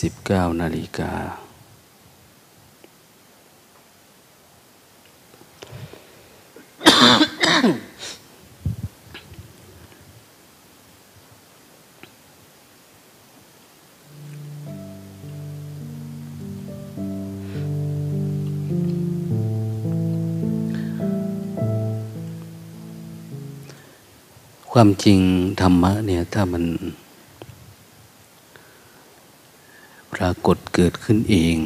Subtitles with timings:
[0.00, 1.12] สิบเก้านาฬิกา
[24.72, 25.20] ความจริง
[25.60, 26.64] ธรรมะเนี่ยถ้ามัน
[30.09, 31.56] ป รากฏเกิดขึ้นเอง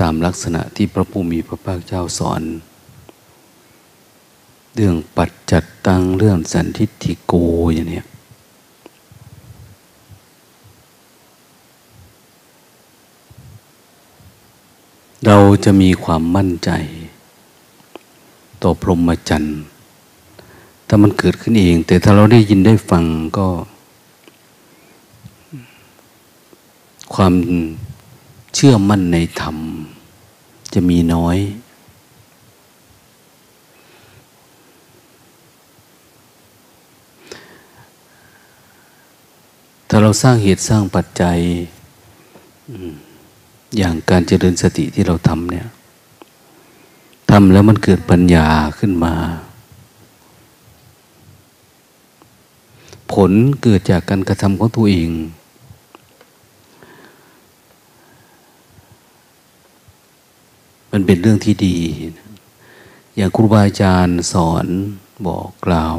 [0.00, 2.42] ตามลักษณะที่พระผู้มีพระภาคเจ้าสอน
[4.74, 7.34] เรื่องปัจจัดตังเรื่องสันทิฏฐิโก
[7.74, 8.02] อย่างนี้
[15.26, 16.70] เราจะมีความมั่นใจ
[18.62, 19.58] ต่อพรหมจรรย์
[20.88, 23.04] ถ้ามันเกิดขึ้นเอง แต่ถ้าเราได้ยินได้ฟัง
[23.38, 23.46] ก็
[27.22, 27.36] ความ
[28.54, 29.56] เชื่อมั่นในธรรม
[30.74, 31.38] จะมีน้อย
[39.88, 41.38] ถ้าเราสร้างเหตุสร้างปัจจัย
[43.76, 45.66] อย่างการเจริญสติที่เราทำเนี่ย
[47.30, 48.46] ทำแล้วมันเกิดปัญญา
[48.78, 49.14] ขึ้นมา
[53.12, 55.10] ผลเกิดจากการกระทำของตัวเอง
[60.92, 61.76] มันเป็นเรื่องที่ดี
[63.16, 64.66] อย่างครูบาอาจารย์สอน
[65.26, 65.96] บอกกล่าว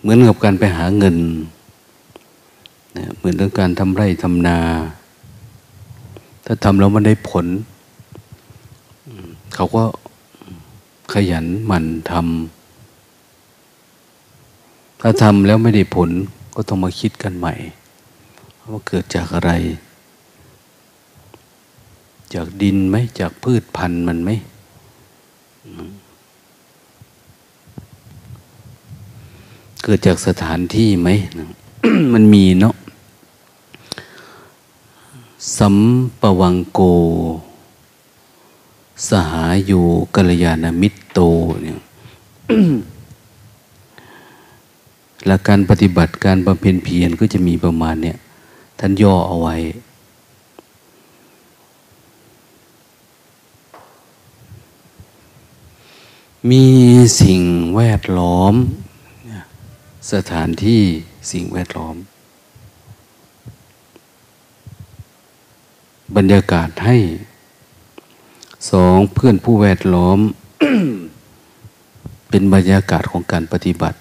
[0.00, 1.16] เหมือนกับการไปหาเงิน
[3.16, 4.58] เหมือนเรื่องการทำไร่ทำนา
[6.44, 7.46] ถ้าทำแล้วมันได้ผล
[9.54, 9.84] เขาก็
[11.12, 16.10] ขยันหมั่นทำถ้าทำแล้วไม่ได้ผล
[16.54, 17.54] ก็ต้องมาคิดกันใหม่
[18.70, 19.52] ว่าเกิดจากอะไร
[22.34, 24.30] จากดินไหมจากพืชพันธุ์มันไหม
[29.82, 31.08] เกิดจากสถานที่ไหม
[32.12, 32.74] มันมีเนาะ
[35.58, 35.76] สัม
[36.20, 36.80] ปวังโก
[39.08, 39.84] สหายู่
[40.14, 41.20] กัลยาณมิตรโต
[41.62, 41.78] เนี่ย
[45.26, 48.16] หลักการปฏิบัติการบำเพ็ญเพียรก็จะมีประมาณเนี่ย
[48.78, 49.56] ท่านย่อเอาไว้
[56.50, 56.66] มี
[57.20, 57.42] สิ่ง
[57.76, 58.54] แวดล้อม
[60.12, 60.82] สถานที่
[61.32, 61.96] สิ่งแวดล้อม
[66.16, 66.96] บรรยากาศให้
[68.70, 70.18] สองเพื่อนผู้แวดล้อม
[72.28, 73.98] เป็นบรรยากาศของการปฏิบัติ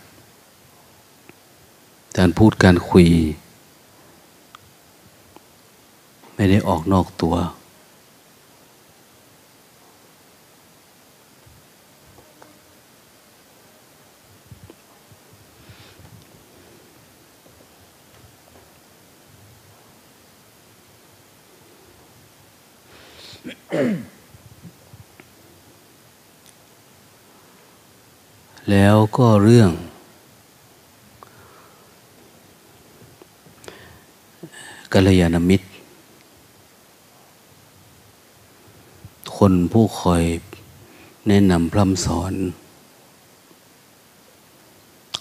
[2.18, 3.08] การพูดการคุย
[6.36, 7.36] ไม่ได้ออกนอกตัว
[28.70, 29.72] แล้วก็เรื่อง
[34.94, 35.68] กัลยาณมิตร
[39.38, 40.24] คนผู้คอย
[41.28, 42.34] แนะนำพร่ำสอน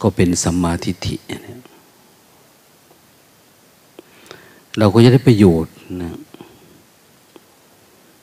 [0.02, 1.16] ก็เป็นสัมมาทิฏฐิ
[4.78, 6.12] เราก็จะได้ประโยชน์นะ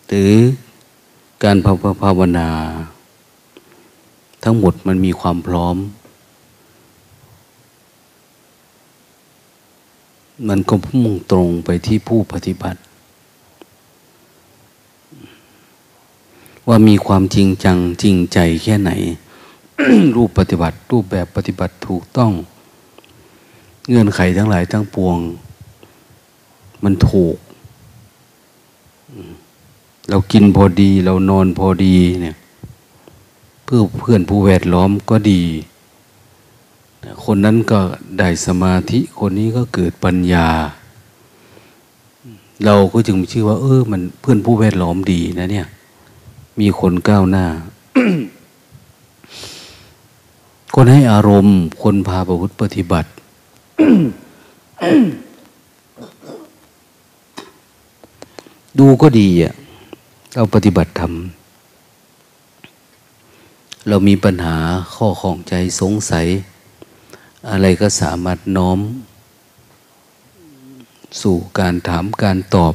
[0.08, 0.34] หรือ
[1.44, 1.58] การ
[2.04, 2.50] ภาวนา
[4.44, 5.76] ทั้งหมดมันมีความพร้อม
[10.48, 12.80] มันก็มุ่งตรงไปที่ผู้ปฏิบัติ
[16.68, 18.92] ว่ามีความจริงจังจริงใจแค่ไหน
[20.16, 22.32] รูปปฏิบัติ รูปแบบปฏิบัติถูกต้อง
[23.88, 25.18] เงื่อนไขทั้งหลายทั้งปวง
[26.84, 27.36] มันถูก
[30.10, 32.36] เรากินพอดี เรานอนพอดีเนี่ย
[33.64, 35.42] เพื่อเพื่อนผู้แวดล้อมก็ดี
[37.26, 37.80] คนนั้นก็
[38.20, 40.48] ได้สมาธิคนนี้ก็เกิดปัญญา
[42.66, 45.68] เราก็จึงชื่อว่า เออ มันเพื่อนผู้แวดล้อมดีนะเนี่ย
[46.60, 47.46] มีคนก้าวหน้า
[50.76, 53.10] คนให้อารมณ์ คนพาประพฤติปฏิบัติ
[58.80, 59.54] ดูก็ดีอะ
[60.36, 61.14] เราปฏิบัติธรรม
[63.88, 64.56] เรามีปัญหา
[64.96, 66.28] ข้อของใจสงสัย
[67.48, 68.80] อะไรก็สามารถน้อม
[71.22, 72.74] สู่การถามการตอบ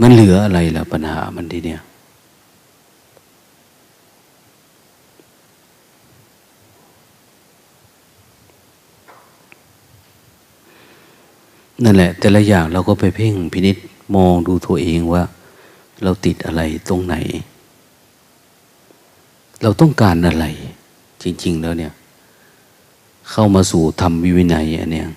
[0.00, 1.80] มันเหลืออะไรล่ะปัญหามันทีเนี่ย
[11.84, 13.76] นั่นแหละ แต่ละอย่างเราก็ไปเพ่งพินิษ
[14.14, 15.22] มองดูตัวเองว่า
[16.02, 17.14] เราติดอะไรตรงไหน
[19.62, 20.46] เราต้องการอะไร
[21.22, 21.92] จริง ๆ แล้วเนี่ย
[23.30, 25.08] เข้ามาสู่ธรรมวิวินัยอันเนี้ย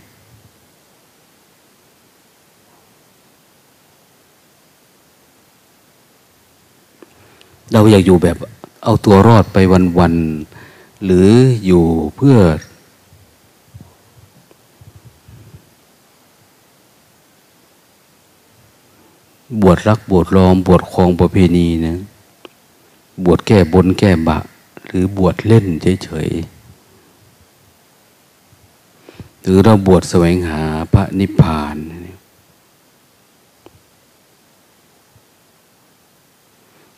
[7.73, 8.37] เราอยากอยู่แบบ
[8.83, 9.57] เอาตัวรอดไป
[9.99, 11.27] วันๆหรือ
[11.65, 11.83] อยู่
[12.15, 12.37] เพื่อ
[19.61, 21.97] บวชรักบวชรอม บวชคลองประเพณีนะ
[23.25, 24.37] บวชแก้บนแก้บะ
[24.85, 25.65] หรือบวชเล่น
[26.03, 26.35] เฉยๆ
[29.41, 30.61] หรือเราบวชแสวงหา
[30.93, 31.77] พระนิพพาน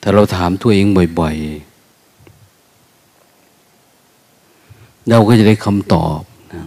[0.02, 0.86] ถ้าเราถามตัวเอง
[1.20, 1.48] บ่อย ๆ
[5.10, 6.22] เราก็จะได้คำตอบ
[6.54, 6.62] นะ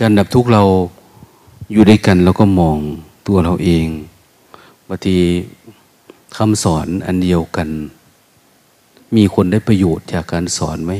[0.00, 0.62] การดับทุกข์เรา
[1.70, 2.78] อยู่ด้วยกันแล้วก็มอง
[3.26, 3.86] ตัวเราเอง
[4.88, 5.16] บางที
[6.36, 7.68] คำสอนอันเดียวกัน
[9.16, 10.92] มีคนได้ประโยชน์จากการสอนไหม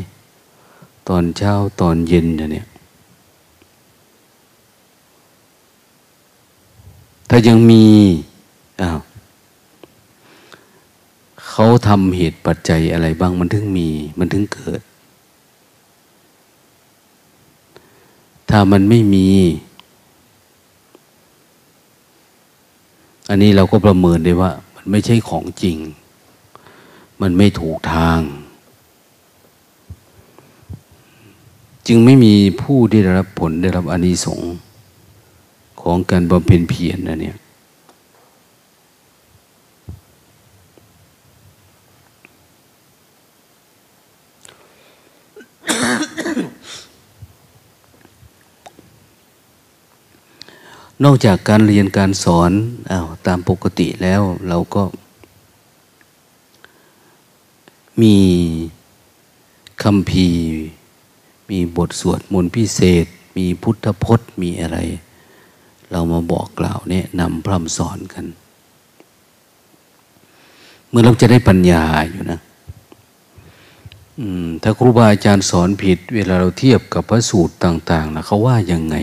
[1.08, 2.66] ตอนเช้าตอนเย็นเนี่ย
[7.28, 7.84] ถ้ายังมี
[8.80, 8.98] อ้าว
[11.48, 14.80] เขาทำเหตุปัจจัยอะไรบ้างมันถึงมี มันถึงเกิด
[18.50, 19.28] ถ้ามันไม่มี
[23.28, 25.76] อันนี้เราก็ประเมินได้ว่า มันไม่ใช่ของจริง
[27.20, 28.20] มันไม่ถูกทาง
[31.86, 34.54] จึงไม่มีผู้ได้รับผลได้รับอานิสงส์
[35.82, 37.36] ของการบำเพ็ญเพียรนะเนี่ย
[51.04, 52.52] นอกจากการเรียนการสอน
[52.90, 54.82] อา้าวตามปกติแล้วเราก็
[58.02, 58.16] มี
[59.82, 60.28] คำพี
[61.50, 64.78] มีบทสวดมนต์พิเศษ มีพุทธพจน์มีอะไร
[65.90, 68.24] เรามาบอกกล่าวเนี่ยนำพร่ำสอนกัน
[70.88, 72.40] เมื่อเราจะได้ปัญญาอยู่นะ
[74.62, 78.96] ถ้าครูบาอาจารย์สอนผิด เวลาเราเทียบกับพระสูตรต่างๆแล้วเขาว่ายังไง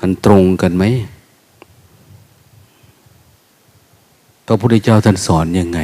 [0.00, 0.84] มันตรงกันไหม
[4.46, 5.80] พระพุทธเจ้าท่านสอนยังไง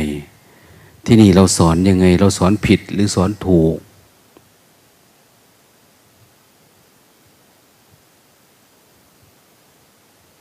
[1.04, 3.76] ที่นี่เราสอนยังไง เราสอนผิดหรือสอนถูก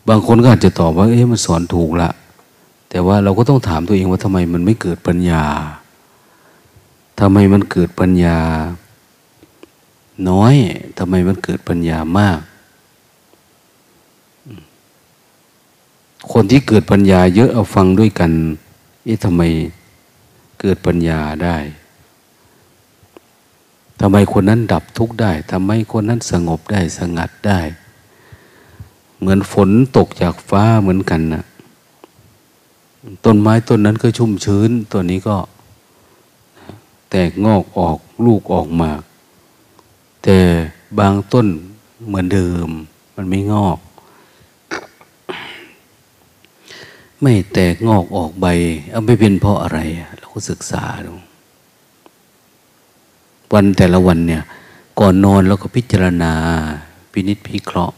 [0.07, 2.09] บางคนก็อาจจะตอบว่า เอ๊ะมันสอนถูกละ
[2.89, 5.43] แต่ว่าเราก็ต้องถามตัวเองว่าทำไมมันไม่เกิดปัญญา
[7.19, 8.37] ทำไมมันเกิดปัญญา
[10.29, 10.55] น้อย
[10.97, 12.39] ทำไมมันเกิดปัญญามาก
[16.31, 18.31] คนที่เกิดปัญญาเยอะเอาฟังด้วยกัน
[19.03, 19.41] เอ๊ะทำไม
[20.61, 21.57] เกิดปัญญาได้
[23.99, 27.59] ทำไมคนนั้นดับทุกข์ได้ทำไมคนนั้นสงบได้สงัดได้
[29.19, 31.43] เหมือนฝนตกจากฟ้าเหมือนกันนะ
[33.25, 35.37] ต้นไม้ต้นนั้นก็ชุ่มชื้นตัวนี้ก็
[37.09, 39.01] แตกงอกออกลูกออกมาก
[40.23, 40.37] แต่
[40.99, 41.47] บางต้น
[42.07, 42.69] เหมือนเดิม
[43.15, 43.77] มันไม่งอก
[47.21, 48.45] ไม่แตกงอกออกใบ
[48.89, 49.79] เอาไม่เป็นเพราะอะไร
[50.17, 51.13] เราก็ศึกษาดู
[53.53, 54.43] วันแต่ละวันเนี่ย
[54.99, 56.33] ก่อนนอนเราก็พิจารณา
[57.11, 57.97] พินิจพิเคราะห์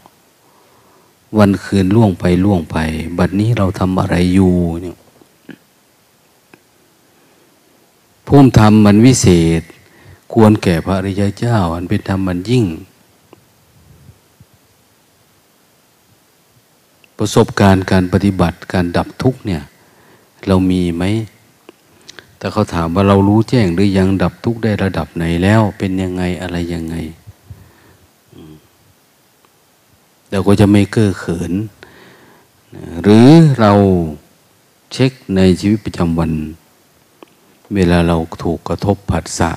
[1.38, 2.76] วันคืนล่วงไปล่วงไป
[3.18, 4.96] บัดนี้เราทำอะไรอยู่เนี่ย
[8.26, 9.26] ภูมิธรรมมันวิเศ
[9.60, 9.62] ษ
[10.32, 12.64] ควรแก่พระริยเจ้า อันเป็นธรรมมันยิ่ง
[17.18, 19.62] ประสบการณ์การปฏิบัติการดับทุกเนี่ย
[20.46, 21.04] เรามีไหม
[22.38, 26.96] แต่เขาถามว่าเรารู้แจ้งหรือยังดับทุกได้ระดับไหนแล้ว เป็นยังไงอะไรยังไง
[30.30, 31.52] เราก็จะไม่เก้อเขิน
[33.02, 33.28] หรือ
[33.60, 33.72] เรา
[34.92, 36.32] เช็คในชีวิตประจำวัน
[37.74, 39.50] เวลาเราถูกกระทบผัสสะ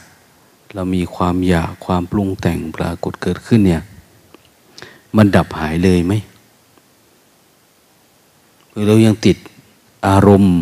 [0.74, 3.84] เรามีความอยากความปรุงแต่งปรากฏเกิดขึ้นเนี่ย
[5.18, 6.14] มันดับหายเลยไหม
[8.72, 9.38] หรือเรายังติด
[10.08, 10.58] อารมณ์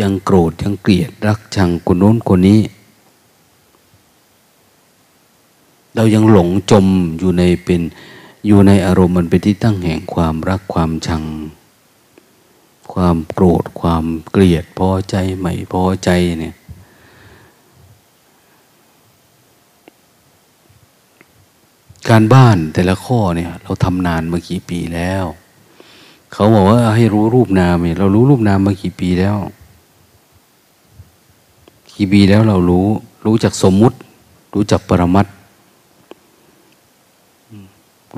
[0.00, 2.60] ยังโกรธยังเกลียดรักชังคนโน้นคนนี้
[5.94, 6.86] เรายังหลงจม
[7.18, 7.80] อยู่ในเป็น
[8.46, 11.24] อยู่ในอารมณ์มันเป็นที่ตั้งแห่งความรักความชัง
[12.92, 16.54] ความโกรธความเกลียดพอใจไม่พอใจเนี่ย
[22.08, 25.24] การบ้านแต่ละข้อเนี่ย เราทำนานเมากี่ปีแล้ว
[26.32, 29.36] เขาบอกว่าให้รู้รูปนามเนี่ยเรารู้รูปนามมากี่ปีแล้ว
[31.94, 32.86] กี่ปีแล้วเรารู้
[33.26, 33.96] รู้จักสมมุติ
[34.54, 35.26] รู้จักปรมัต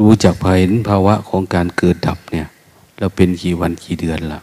[0.00, 2.46] รู้จักภายภาวะของการเกิดดับเนี่ย
[2.98, 4.40] เราเป็นกี่วันกี่เดือนละ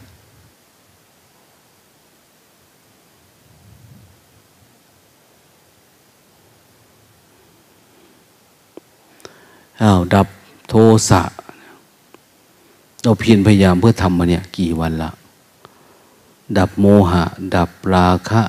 [9.82, 10.26] อ้าวดับ
[10.68, 10.74] โท
[11.10, 11.22] สะ
[13.02, 15.10] เราเพียรพยายามเพื่อทำมาเนี่ย กี่วันละ
[16.58, 18.42] ดับโมหะ ดับราคะ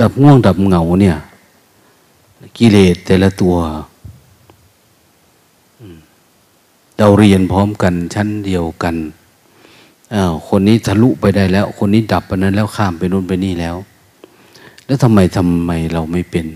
[0.00, 1.16] ดับง่วงดับเหงาเนี่ย
[2.58, 3.56] กิเลสแต่ละตัว
[6.98, 8.96] เราเรียนพร้อมกันชั้นเดียวกัน
[10.14, 13.76] อ้าวคนนี้ทะลุไปได้แล้ว คนนี้ดับไปนั้นแล้วข้ามไปนู่นไปนี่แล้ว
[14.86, 16.46] แล้วทำไมทำไมเราไม่เป็น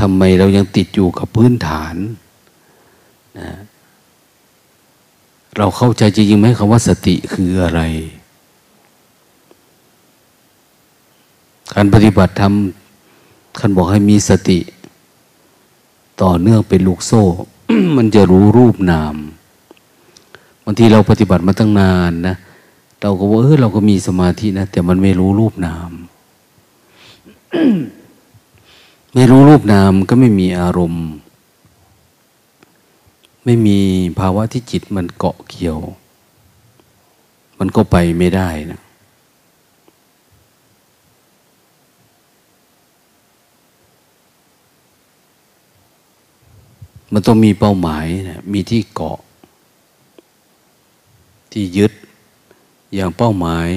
[0.00, 1.94] ทำไมเรายังติดอยู่กับพื้นฐาน
[3.38, 3.50] นะ
[5.56, 7.80] เราเข้าใจจริงไหมคำว่าสติคืออะไร
[11.74, 12.54] การปฏิบัติธรรม
[13.58, 14.58] ท่านบอกให้มีสติ
[16.22, 17.22] ต่อเนื่องเป็นลูกโซ่
[17.96, 19.14] มันจะรู้รูปนาม
[20.64, 22.36] บางทีเราปฏิบัติมาตั้งนานนะ
[23.02, 25.90] เราก็ว่าเออเราก็มีสมาธินะ แต่มันไม่รู้รูปนาม
[29.14, 31.06] ไม่รู้รูปนามก็ไม่มีอารมณ์
[33.44, 33.78] ไม่มี
[34.18, 35.78] ภาวะที่จิตมันเกาะเกี่ยว
[37.58, 38.80] มันก็ไปไม่ได้นะ
[47.12, 49.18] มันต้องมีเป้าหมายนะมีที่เกาะ
[51.52, 51.92] ที่ยึด
[52.94, 53.68] อย่างเป้าหมาย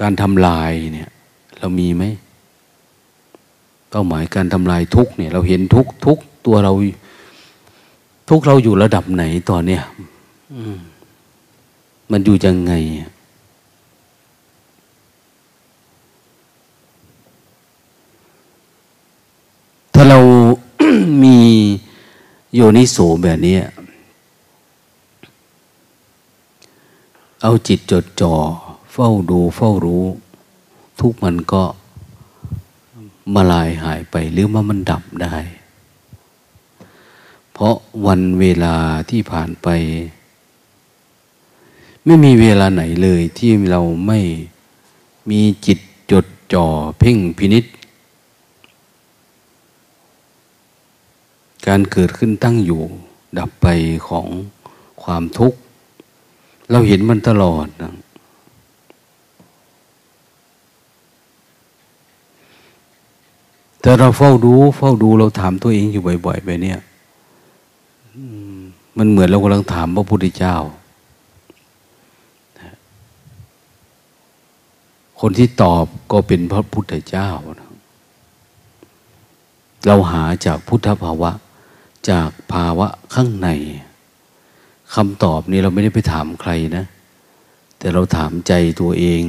[0.00, 1.10] การทำลายเนี่ย
[1.58, 2.04] เรามีไหม
[3.90, 6.72] เป้าหมายการทำลายทุกเนี่ย เราเห็นทุกทุกตัวเรา
[8.28, 9.82] ทุกเราอยู่ระดับไหนตอนเนี้ย
[12.10, 12.72] มันอยู่ยังไง
[19.94, 20.18] ถ้าเรา
[21.22, 21.38] มี
[22.54, 23.56] โยนิโสแบบนี้
[27.42, 28.34] เอาจิตจดจ่อ
[28.92, 30.04] เฝ้าดู เฝ้ารู้
[31.00, 31.62] ทุกมันก็
[33.34, 35.36] มาลายหายไปหรือว่ามันดับได้
[37.52, 37.74] เพราะ
[38.06, 38.76] วันเวลา
[39.10, 39.68] ที่ผ่านไป
[42.04, 44.20] ไม่มีเวลาไหนเลยที่เราไม่
[45.30, 45.78] มีจิต
[46.12, 46.66] จดจ่อ
[46.98, 47.64] เพ่งพินิษ
[51.66, 52.82] การเกิดขึ้นตั้งอยู่
[53.38, 53.66] ดับไป
[54.08, 54.26] ของ
[55.02, 55.58] ความทุกข์
[56.70, 57.92] เราเห็นมันตลอดนะ
[63.80, 66.80] แต่เราเฝ้าดู เฝ้าดูเราถามตัวเองอยู่บ่อยๆไปเนี่ย
[68.98, 70.56] มันเหมือนเรากำลังถามพระพุทธเจ้า
[75.20, 77.28] คนที่ตอบก็เป็นพระพุทธเจ้า
[79.86, 81.30] เราหาจากพุทธภาวะ
[82.10, 83.48] จากภาวะข้างใน
[84.94, 86.84] คำตอบนี้เราไม่ได้ไปถามใครนะ
[87.78, 89.22] แต่เราถามใจตัวเอง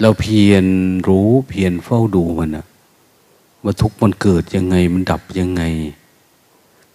[0.00, 0.64] เราเพียร
[1.08, 2.66] รู้เพียรเฝ้าดูมันนะ
[3.64, 5.62] ว่าทุกมันเกิดยังไงมันดับยังไง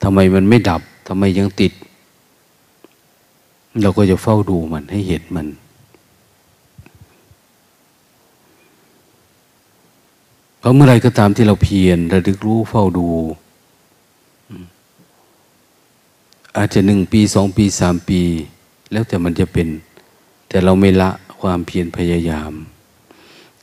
[0.04, 1.74] ทำไมมันไม่ดับทำไมยังติด
[3.82, 5.48] เราก็จะเฝ้าดูมันให้เห็นมัน
[10.60, 13.08] เพราะเมื่อไรก็ตามที่เราเพียรระลึกรู้เฝ้าดู
[16.58, 18.22] อาจจะหนึ่งปีสองปีสามปี
[18.92, 19.68] แล้วแต่มันจะเป็น
[20.48, 22.54] แต่เราไม่ละความเพียรพยายาม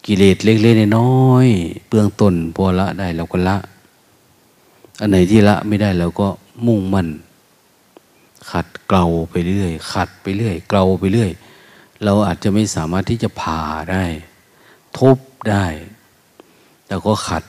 [0.07, 3.57] กิเลสเล็กๆน้อยๆเบื้องต้นพอละได้เราก็ละ
[5.01, 6.29] อันไหนที่ละไม่ได้เราก็
[6.67, 7.09] มุ่งมั่น
[8.51, 11.31] ขัดเกลาไปเรื่อย ขัดไปเรื่อย เกลาไปเรื่อย
[12.05, 14.05] เราอาจจะไม่สามารถที่จะผ่าได้
[14.97, 15.19] ทุบ
[15.51, 15.67] ได้
[16.87, 17.45] แต่ก็ขัด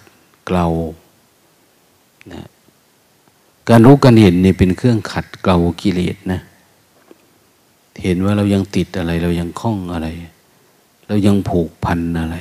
[0.46, 0.66] เกลา
[2.32, 2.48] นะ
[3.70, 6.42] การรู้การเห็นนี่เป็นเครื่องขัดเกลากิเลสนะ
[8.04, 10.08] เห็นว่าเรายังติดอะไร เรายังคล้องอะไร
[11.12, 12.38] เรายังผูกพันอะไร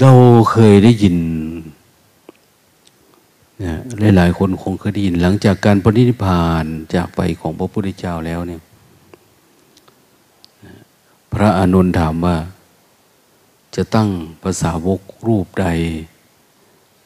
[0.00, 0.10] เรา
[0.50, 1.16] เคยได้ยิน
[3.62, 3.74] นะ
[4.16, 8.62] หลายๆคนคงเคยได้ยิน หลังจากการปฏินิพานจากไปของพระพุทธเจ้าแล้วเนี่ย
[11.32, 12.36] พระอนุนถามว่า
[13.76, 14.08] จะตั้ง
[14.42, 15.66] ภาษาวกรูปใด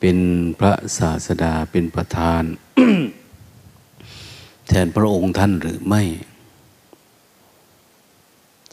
[0.01, 0.19] เป็น
[0.59, 2.43] พระศาสดาเป็นประธาน
[4.73, 6.03] แทนพระองค์ท่านหรือไม่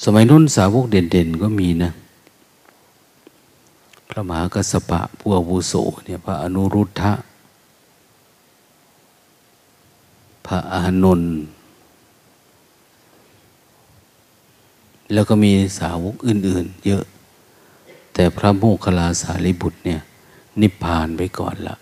[0.04, 1.92] สมัยนู้นสาวกเด่นๆก็มีนะ
[4.10, 5.74] พระมหากัสปะผู้อาวุโส
[6.06, 7.14] เนี่ยพระอนุรุทธะ
[10.48, 11.34] พระอานนท์
[15.14, 17.04] แล้วก็มีสาวกอื่น ๆ เยอะ
[18.14, 20.02] แต่พระโมคคัลลาสารีบุตรเนี่ย
[20.62, 21.76] นิพพานไปก่อนละ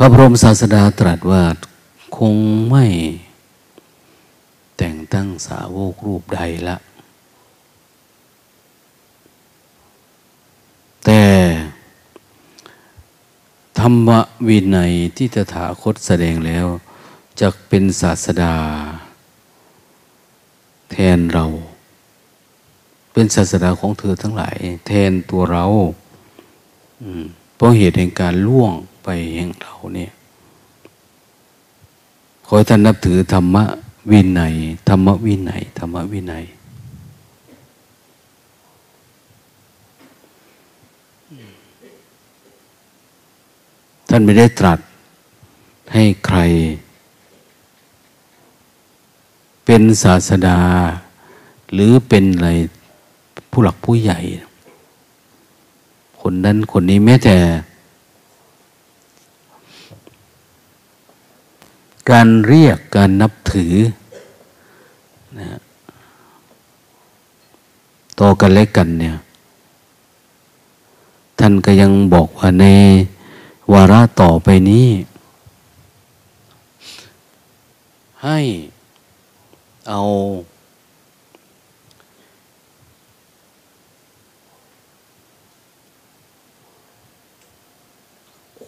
[0.00, 1.42] พระบรมศาสดาตรัสว่า
[2.18, 2.36] คง
[2.68, 2.86] ไม่
[4.78, 6.76] แต่งตั้งสาวกรูปใดละ
[11.04, 11.22] แต่
[13.78, 14.08] ธรรม
[14.48, 16.66] วินัยที่ตถาคตแสดงแล้ว
[17.40, 18.54] จะเป็นศาสดา
[20.90, 21.44] แทนเรา
[23.12, 24.56] เป็นศาสดาของเธอทั้งหลาย
[24.86, 25.64] แทนตัวเรา
[27.56, 30.10] เพราะเหตุแห่งการล่วง ไปแห่งเราเนี่ย
[32.44, 33.64] ขอให้ท่านนับถือธรรมะ
[34.10, 34.54] วินัย
[34.88, 36.44] ธรรมะวินัยธรรมะวินัย
[44.08, 44.78] ท่านไม่ได้ตรัส
[45.94, 46.38] ให้ใคร
[49.64, 50.60] เป็นศาสดา
[51.72, 52.48] หรือเป็นอะไร
[53.50, 54.18] ผู้หลักผู้ใหญ่
[56.20, 57.36] คนนั้นคนนี้แม้แต่
[62.10, 63.74] การเรียกการนับถือ
[65.38, 65.58] นะ
[68.20, 69.16] ต่อกันและกันเนี่ย
[71.38, 72.66] ท่านก็ยังบอกว่าใน
[73.72, 74.88] วาระต่อไปนี้
[78.24, 78.38] ให้
[79.88, 80.00] เอา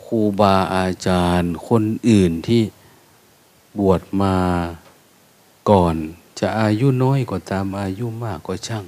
[0.05, 2.63] ครูบาอาจารย์คนอื่นที่
[3.79, 4.35] บวชมา
[5.71, 5.97] ก่อน
[6.39, 8.85] จะอายุน้อยกว่าตามอายุมากก็ช่าง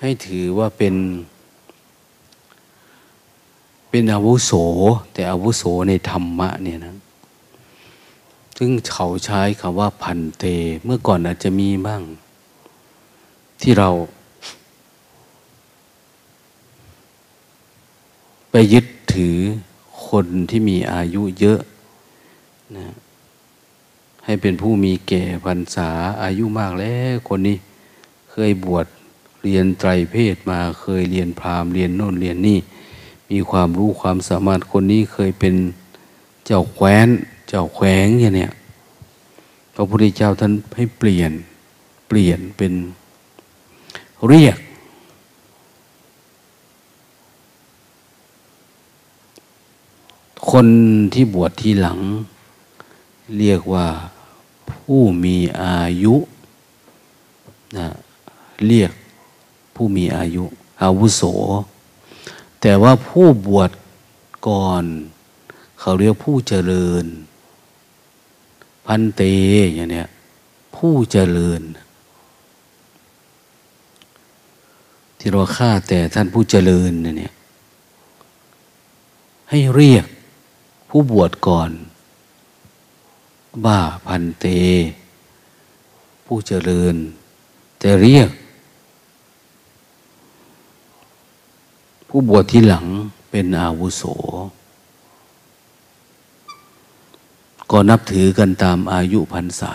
[0.00, 0.94] ให้ถือว่าเป็น
[3.90, 4.52] เป็นอาวุโส
[5.12, 6.94] แต่อาวุโสในธรรมะเนี่ยนะ
[8.58, 10.44] ซึ่งเขาใช้คำว่าพันเต
[10.84, 12.02] เมื่อก่อนอาจจะมีบ้าง
[13.60, 13.90] ที่เรา
[18.50, 19.36] ไปยึดถือ
[20.08, 21.60] คนที่มีอายุเยอะ
[22.76, 22.86] นะ
[24.24, 25.90] ให้เป็นผู้มีแก่พรรษา
[26.22, 27.56] อายุมากแล้วคนนี้
[28.30, 28.86] เคยบวช
[29.42, 32.58] เรียนไตรเพศมาเคยเรียนพราหมณ์เรียนโน่นเรียนนี่
[33.30, 35.54] มีความรู้ความสามารถคนนี้เคยเป็น
[36.46, 37.08] เจ้าแคว้น
[37.48, 38.52] เจ้าแขวงอย่างเนี้ย
[39.74, 41.32] พระพุทธเจ้าท่านให้เปลี่ยน
[42.08, 42.72] เปลี่ยนเป็น
[44.28, 44.58] เรียก
[50.50, 50.66] คน
[51.14, 51.98] ที่บวชทีหลัง
[53.38, 53.86] เรียกว่า
[54.72, 56.16] ผู้มีอายุ
[57.76, 57.88] นะ
[58.66, 58.92] เรียก
[59.74, 60.44] ผู้มีอายุ
[60.82, 61.22] อาวุโส
[62.60, 63.70] แต่ว่าผู้บวช
[64.48, 64.84] ก่อน
[65.80, 67.04] เขาเรียกผู้เจริญ
[68.86, 69.22] พันเต
[69.74, 70.08] อย่างเนี้ย
[70.76, 71.62] ผู้เจริญ
[75.18, 77.32] ที่เราฆ่าแต่ท่านผู้เจริญเนี่ย
[79.50, 80.06] ให้เรียก
[80.88, 81.70] ผู้บวชก่อน
[83.64, 84.46] บ้าพันเต
[86.24, 86.96] ผู้เจริญ
[87.78, 88.30] แต่เรียก
[92.08, 92.86] ผู้บวชที่หลัง
[93.30, 94.02] เป็นอาวุโส
[97.70, 99.74] ก็นับถือกันตามอายุพรรษา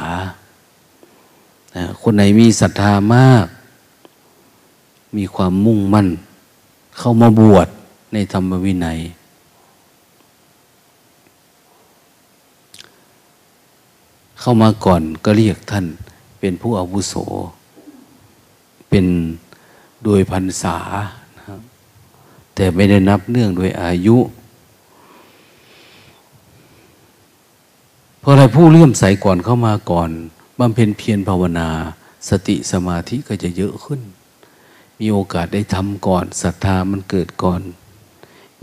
[2.01, 3.47] คนไหนมีศรัทธามาก
[5.15, 6.07] มีความมุ่งมั่น
[6.97, 7.67] เข้ามาบวช
[8.13, 8.99] ในธรรมวินัย
[14.39, 15.85] เข้ามาก่อนก็เรียกท่าน
[16.39, 17.13] เป็นผู้อาวุโส
[18.89, 19.05] เป็น
[20.03, 20.77] โดยพรรษา
[21.35, 21.61] นะครับ
[22.55, 24.17] แต่ไม่ได้นับเนื่องโดยอายุ
[28.19, 30.09] เพราะอะไรผู้เลื่อมใสก่อนเข้ามาก่อน
[30.59, 31.69] บำเพ็ญเพียรภาวนา
[32.29, 34.01] สติสมาธิก็จะเยอะขึ้น
[34.99, 37.61] มีโอกาสได้ทำก่อนศรัทธามันเกิดก่อน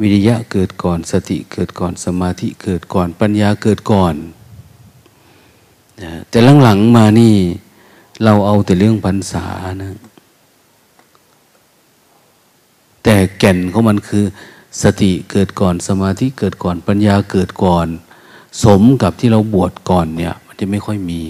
[0.00, 4.14] วิริยะเกิดก่อน สติเกิดก่อนสมาธิเกิดก่อนปัญญาเกิดก่อน
[6.28, 7.34] แต่หลังๆมานี่
[8.24, 9.46] เราเอาแต่เรื่องพรรษา
[9.82, 9.94] นะ
[13.02, 14.24] แต่แก่นของมันคือ
[14.82, 17.88] สติเกิดก่อนสมาธิเกิดก่อนปัญญาเกิดก่อน
[18.64, 21.22] สมกับที่เราบวชก่อนเนี่ย มันจะไม่ค่อยมี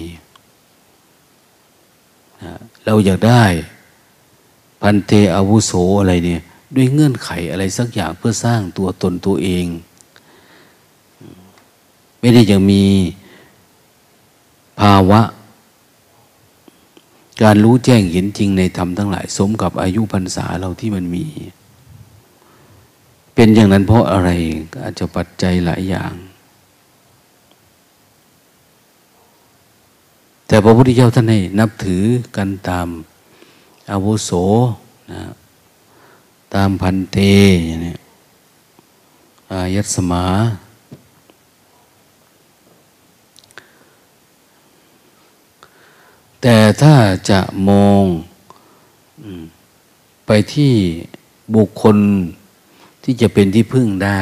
[2.85, 3.43] เราอยากได้
[4.81, 6.41] พันเตอาวุโสอะไรเนี่ย
[6.75, 9.65] ด้วยเงื่อนไขอะไรสักอย่างเพื่อสร้างตัวตนตัวเอง
[12.19, 12.83] ไม่ได้ยังมี
[14.79, 15.21] ภาวะ
[17.43, 21.25] การรู้แจ้งเห็นจริงในธรรมทั้งหลาย สมกับอายุพรรษาเราที่มันมี
[23.35, 24.29] เป็นอย่างนั้นเพราะอะไร
[24.83, 26.13] อาจจะปัจจัยหลายอย่าง
[30.47, 32.03] แต่พระพุทธเจ้าท่านให้นับถือ
[32.37, 32.87] กันตาม
[33.91, 34.31] อาวุโส
[35.11, 35.21] นะ
[36.53, 37.17] ตามพันเต
[37.67, 37.95] อย่างนี้
[39.51, 40.25] อายัสมา
[46.41, 46.95] แต่ถ้า
[47.29, 48.03] จะมอง
[50.25, 50.73] ไปที่
[51.55, 51.97] บุคคล
[53.03, 54.21] ที่จะเป็นที่พึ่งได้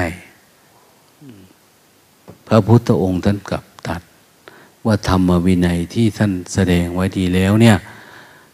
[2.48, 4.02] พระพุทธองค์ท่านกับตัด
[4.86, 7.78] ว่าธรรมวินัยที่ท่านแสดงไว้ดีแล้วเนี่ย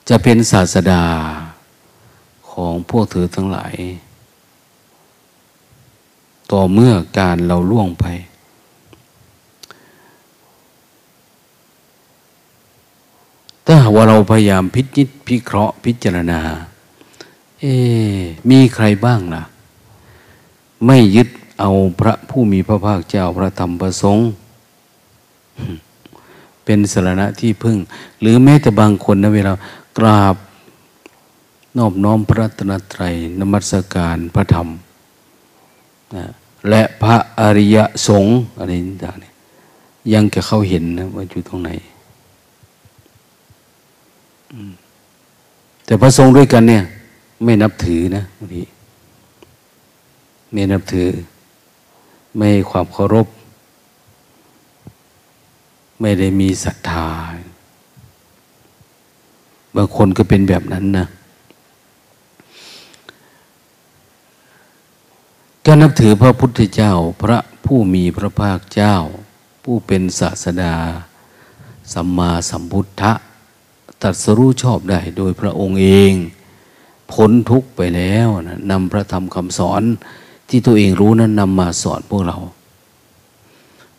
[0.09, 1.03] จะเป็นศาสดา
[2.51, 3.75] ของพวกเธอทั้งหลาย
[6.51, 8.05] ต่อเมื่อการเราล่วงไป
[13.73, 16.39] ถ้าว่าเราพยายามพิจิตพิเคราะห์พิจารณา
[17.59, 17.65] เอ
[18.49, 19.43] มีใครบ้างนะ
[20.85, 21.29] ไม่ยึด
[21.59, 24.25] เอาพระผู้มีพระภาคเจ้าพระธรรมประสงค์
[26.65, 27.77] เป็นสารณะที่พึ่ง
[28.21, 29.53] หรือแม้แต่บางคนนะเวลา
[29.97, 30.35] กราบ
[31.77, 34.67] นอบน้อมพระรัตนตรัยนมัสการพระธรรม
[36.15, 36.25] นะ
[36.69, 38.71] และพระอริยสงฆ์อะไร
[39.03, 39.33] ต่างเนี่ย
[40.13, 41.71] ยังจะเข้าเห็นนะว่าอยู่ตรงไหน
[45.85, 46.83] แต่พระสงฆ์ด้วยกันเนี่ย
[47.43, 48.63] ไม่นับถือนะบางที
[50.51, 51.09] ไม่นับถือ
[52.37, 53.27] ไม่ความเคารพ
[56.01, 57.07] ไม่ได้มีศรัทธา
[59.75, 61.05] บางคนก็เป็นแบบนั้นนะ
[65.65, 68.95] การนับถือพระพุทธเจ้า พระผู้มีพระภาคเจ้า
[69.63, 70.75] ผู้เป็นศาสดา
[71.93, 73.13] สัมมาสัมพุทธะ
[74.03, 76.13] ตัดสรู้ชอบได้โดยพระองค์เอง
[77.11, 79.83] พ้นทุกไปแล้วนะนำพระธรรมคำสอน
[80.49, 82.37] ที่ตัวเองรู้นั้นนำมาสอนพวกเรา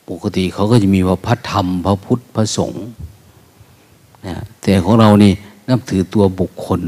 [0.08, 2.82] ปกติเขาก็จะมีว่าพระธรรมพระพุทธพระสงฆ์
[4.26, 5.32] นะแต่ของเรานี่
[5.68, 6.82] นับถือตัวบุคคล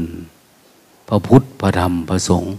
[1.07, 2.53] พระพุทธพระธรรมพระสงฆ์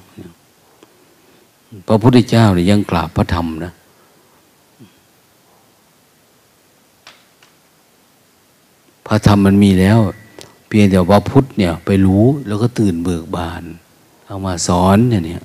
[1.87, 3.73] พระพุทธเจ้าเนี่ยยังกราบพระธรรมนะ
[9.07, 9.99] พระธรรมมันมีแล้ว
[10.79, 13.63] พียงแต่ว่าพุทธเนี่ย ไปรู้แล้วก็ตื่นเบิกบาน
[14.27, 15.43] เอามาสอนเนี่ย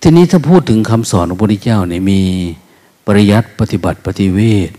[0.00, 2.20] ทีนี้ถ้าพูดถึงคำสอนของพระพุทธเจ้าเนี่ยมี
[3.06, 4.70] ปริยัติปฏิบัติปฏิเวท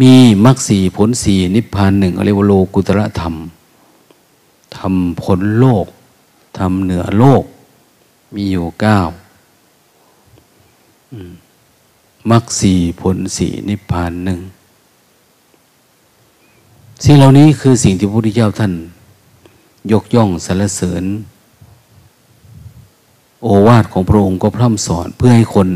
[0.00, 0.12] มี
[0.44, 3.34] มรรคสี่ผลสี่นิพพานหนึ่งเรียกว่าโลกุตระธรรม
[4.76, 5.86] ทำผลโลก
[6.58, 7.42] ทำเหนือโลก
[8.34, 8.98] มีอยู่เก้า
[11.44, 11.47] ม
[12.32, 14.40] รรคสีผลสีนิพพานหนึ่ง
[17.04, 18.72] สิ่งเหล่านี้คือสิ่งที่พระพุทธเจ้าท่าน
[19.92, 21.04] ยกย่องสรรเสริญ
[23.42, 25.68] โอวาทของพระองค์ก็พร่ำสอนเพื่อให้คน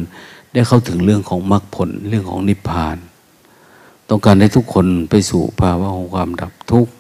[0.53, 2.97] ได้เข้าถึงเรื่องของมรรคผลเรื่องของนิพพาน
[4.09, 6.93] ต้องการให้ทุกคนไปสู่ภาวะของความดับทุกข์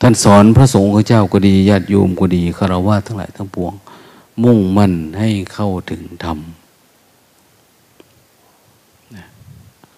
[0.00, 3.74] ท่านสอนพระสงฆ์เจ้าก็ดีญาติโยมก็ดีคารวะทั้งหลายทั้งปวง
[4.42, 6.38] มุ่งมั่นให้เข้าถึงธรรม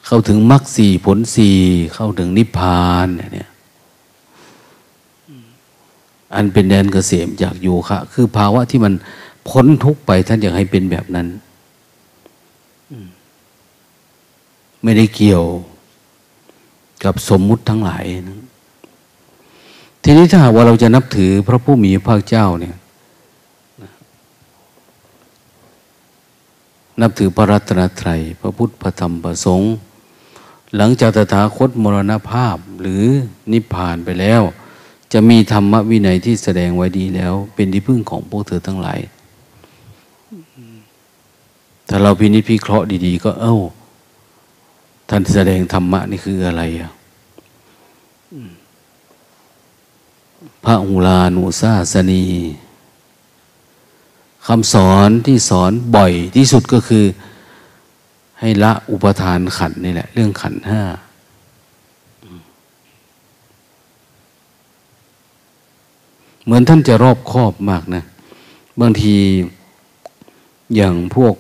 [0.07, 1.57] เข้าถึงมรรคสี่ผลสี่
[1.95, 3.49] เข้าถึงนิพพานเนี่ย
[6.35, 8.95] อันเป็นแดนเกษมจากโยคะ คือภาวะที่มัน
[9.49, 11.27] พ้นทุกไปท่านอยากให้เป็นแบบนั้น
[14.83, 15.45] ไม่ได้เกี่ยว
[17.05, 18.38] กับสมมุติทั้งหลายนะ
[20.03, 22.77] ทีนี้ถ้าหากว่าเราจะนับถือพระผู้มีพระเจ้าเนี่ย
[27.01, 29.73] นับถือพระรัตนตรัย พระพุทธพระธรรมพระสงฆ์
[30.77, 33.05] หลังจากตถาคตมรณภาพหรือ
[33.53, 34.43] นิพพานไปแล้ว
[35.12, 39.01] จะมีธรรมวินัยที่แสดงไว้ดีแล้ว เป็นที่พึ่งของพวกเธอทั้งหลาย
[41.88, 43.57] ถ้าเราพินิจพิเคราะห์ดี ๆ ก็เอ้า
[45.09, 46.91] ท่านแสดงธรรมะนี่คืออะไรอะ
[50.64, 52.25] พระอุลานุซาสนี
[54.46, 57.05] คำสอนที่สอนบ่อยที่สุดก็คือ
[58.40, 60.83] ให้ละอุปทานขันนี่แหละ เรื่องขันห้า
[66.44, 68.03] เหมือนท่านจะรอบคอบมากนะ
[68.81, 69.16] บางที
[70.77, 71.35] อย่างพวก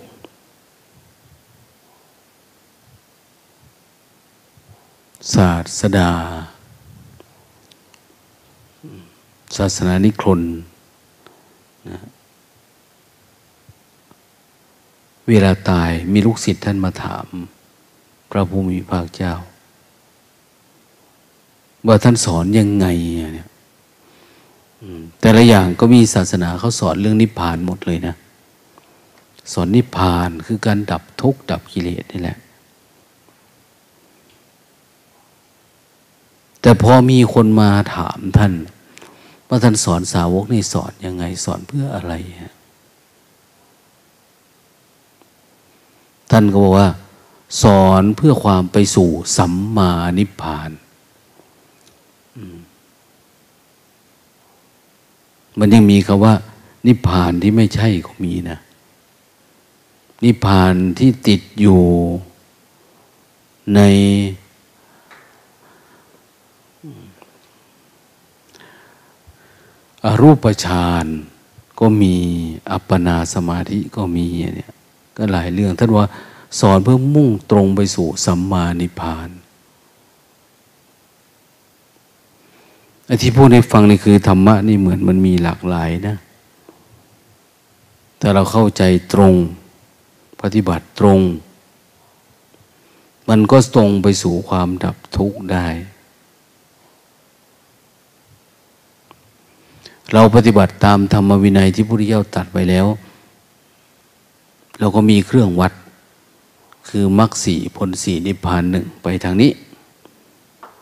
[5.34, 6.10] ศาสดา
[9.56, 10.40] ศาสนานิครน
[11.90, 11.98] นะ
[15.28, 17.26] เวลาตายมีลูกศิษย์ท่านมาถาม
[18.30, 19.34] พระภูมิภาคเจ้า
[21.86, 22.86] ว่าท่านสอนยังไง
[23.34, 23.48] เนี่ย
[25.20, 28.14] แต่ละอย่างก็มีศาสนาเขาสอนเรื่องนิพพานหมดเลยนะ
[29.52, 32.38] สอนนิพพานคือการดับทุกข์ดับกิเลสนี่แหละ
[36.60, 38.52] แต่พอมีคนมาถามท่าน
[39.54, 42.12] ว่าท่านสอนสาวกนี่สอนยังไงสอนเพื่ออะไร
[42.42, 42.52] ฮะ
[46.30, 46.88] ท่านก็บอกว่า
[47.62, 50.70] สอนเพื่อความไปสู่สัมมานิพพาน
[55.58, 56.34] มันยังมีคำว่า
[56.86, 58.58] นิพพานที่ไม่ใช่ก็มีนะ
[60.24, 61.80] นิพพานที่ติดอยู่
[63.74, 63.80] ใน
[70.20, 71.06] รูปฌาน
[71.80, 72.14] ก็มี
[72.70, 74.72] อัปปนาสมาธิก็มีเนี่ย
[75.16, 76.06] ก็หลายเรื่องท่านว่า
[76.60, 79.28] สอนเพื่อมุ่งตรงไปสู่สัมมานิพพาน
[83.06, 86.16] ไอ้ที่พูดให้ฟังนี่คือธรรมะนี่เหมือนมันมีหลากหลายนะ
[88.18, 89.34] แต่เราเข้าใจตรง
[90.42, 91.20] ปฏิบัติตรง
[93.28, 95.66] มันก็ตรงไปสู่ความดับทุกข์ได้
[100.14, 102.86] เราปฏิบัติตามธรรมวินัยที่พระพุทธเจ้าตัดไว้แล้ว
[104.78, 105.72] เราก็มีเครื่องวัด
[106.88, 109.50] คือมรรคสีผลสีนิพพานหนึ่งไปทางนี้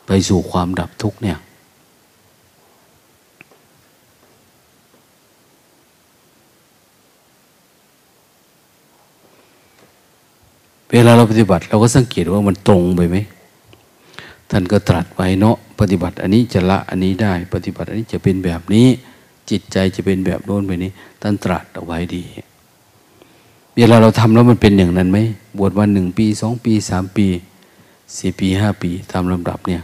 [0.06, 1.38] ไปสู่ความดับทุกเนี่ย
[10.92, 13.16] เวลาเราปฏิบัติเราก็สังเกตว่ามันตรงไปไหม
[14.50, 18.88] ท่านก็ตรัสไว้เนาะปฏิบัติอันนี้จะละอันนี้ได้ ปฏิบัติอันนี้จะเป็นแบบนี้
[19.50, 20.90] จิตใจจะเป็นแบบโน้นไปนี้
[21.22, 22.22] ท่านตรัสเอาไว้ดี
[23.76, 25.18] เวลาเราทำแล้วมันเป็นอย่างนั้นไหม
[25.58, 27.26] บวชวันหนึ่งปีสองปีสามปี
[28.16, 29.82] สี่ปีห้าปีตามลำดับเนี่ย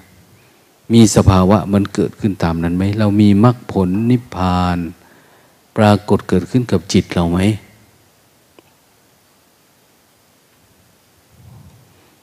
[0.92, 4.78] มีสภาวะมันเกิดขึ้นตามนั้นไหมเรามีมรรคผลนิพพาน
[5.76, 7.40] ปรากฏเกิดขึ้นกับจิตเราไหม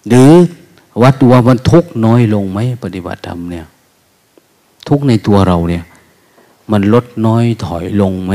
[0.07, 0.31] หรือ
[1.01, 3.65] วัดดูว่ามันทุกน้อยลงไหมปฏิบัติธรรมเนี่ย
[4.87, 5.83] ทุกในตัวเราเนี่ย
[6.71, 8.33] มันลดน้อยถอยลงไหม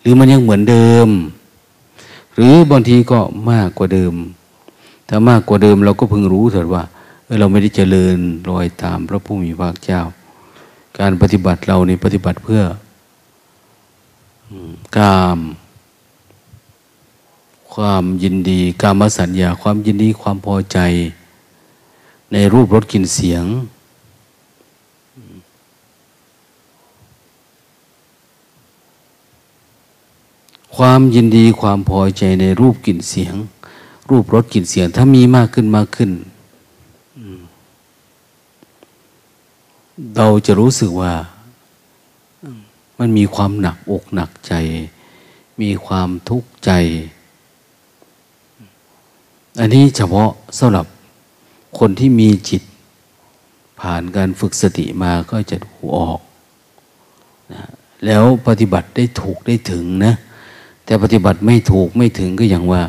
[0.00, 1.08] หรือมันยังเหมือนเดิม
[2.34, 4.14] หรือบางทีก็มากกว่าเดิม
[5.08, 6.82] ถ้ามากกว่าเดิมเราก็พึงรู้เถิดว่า
[7.40, 8.18] เราไม่ได้เจริญ
[8.50, 10.02] รอยตามพระผู้มีพระเจ้า
[10.98, 12.62] การปฏิบัติเราในปฏิบัติเพื่อ
[14.96, 15.38] กาม
[17.74, 20.78] ความยินดีกามสัญญา ความยินดีความพอใจ
[22.32, 23.44] ในรูปรสกลิ่นเสียง
[30.78, 33.34] ความยินดีความพอใจในรูปกลิ่นเสียง
[34.10, 36.10] รูปรสกลิ่นเสียง ถ้ามีมากขึ้นมากขึ้น
[40.16, 41.12] เราจะรู้สึกว่า
[42.98, 44.52] มันมีความหนักอกหนักใจ
[45.60, 46.70] มีความทุกข์ใจ
[49.60, 50.86] อันนี้เฉพาะสำหรับ
[51.78, 52.62] คนที่มีจิต
[53.80, 56.20] ผ่านการฝึกสติมาก็จะดูออก
[57.52, 57.62] นะ
[58.04, 60.14] แล้วปฏิบัติได้ถูกได้ถึงนะ
[60.88, 62.82] แต่ปฏิบัติไม่ถูกไม่ถึงก็อย่างว่า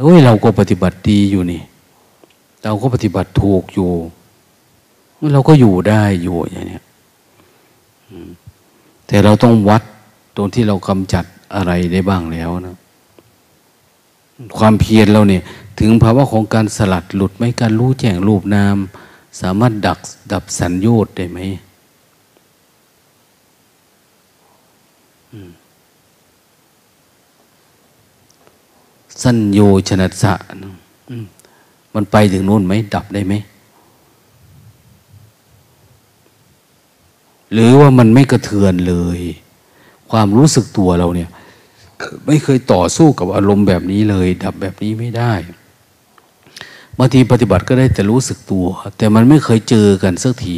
[0.00, 1.62] เอ้ยเราก็ปฏิบัติดีอยู่นี่
[2.64, 3.90] เราก็ปฏิบัติถูกอยู่
[5.32, 6.80] เราก็อยู่ได้อยู่อย่างนี้
[9.06, 9.82] แต่เราต้องวัด
[10.36, 12.76] ตรงที่เรากำจัดอะไรได้บ้างแล้วนะ
[14.58, 15.42] ความเพียรเราเนี่ย
[15.80, 18.76] ถึงภาวะของการสลัดหลุดไหมการรู้แจ้งรูปนาม
[19.40, 19.98] สามารถดัก
[20.32, 21.38] ดับสัญญต์ได้ไหม
[25.32, 25.50] อืม
[29.22, 30.34] สัญโยชนะสะ
[31.94, 33.34] มันไปถึงนู่นไหมดับได้ไหม
[37.52, 39.20] หรือว่ามันไม่กระเทือนเลย
[40.10, 41.30] ความรู้สึกตัวเราเนี่ย
[42.26, 45.32] ไม่เคยต่อสู้กับอารมณ์แบบนี้เลย ดับแบบนี้ไม่ได้
[46.98, 50.56] บางทีปฏิบัติก็ได้แต่รู้สึกตัว แต่มันไม่เคยเจอกันสักที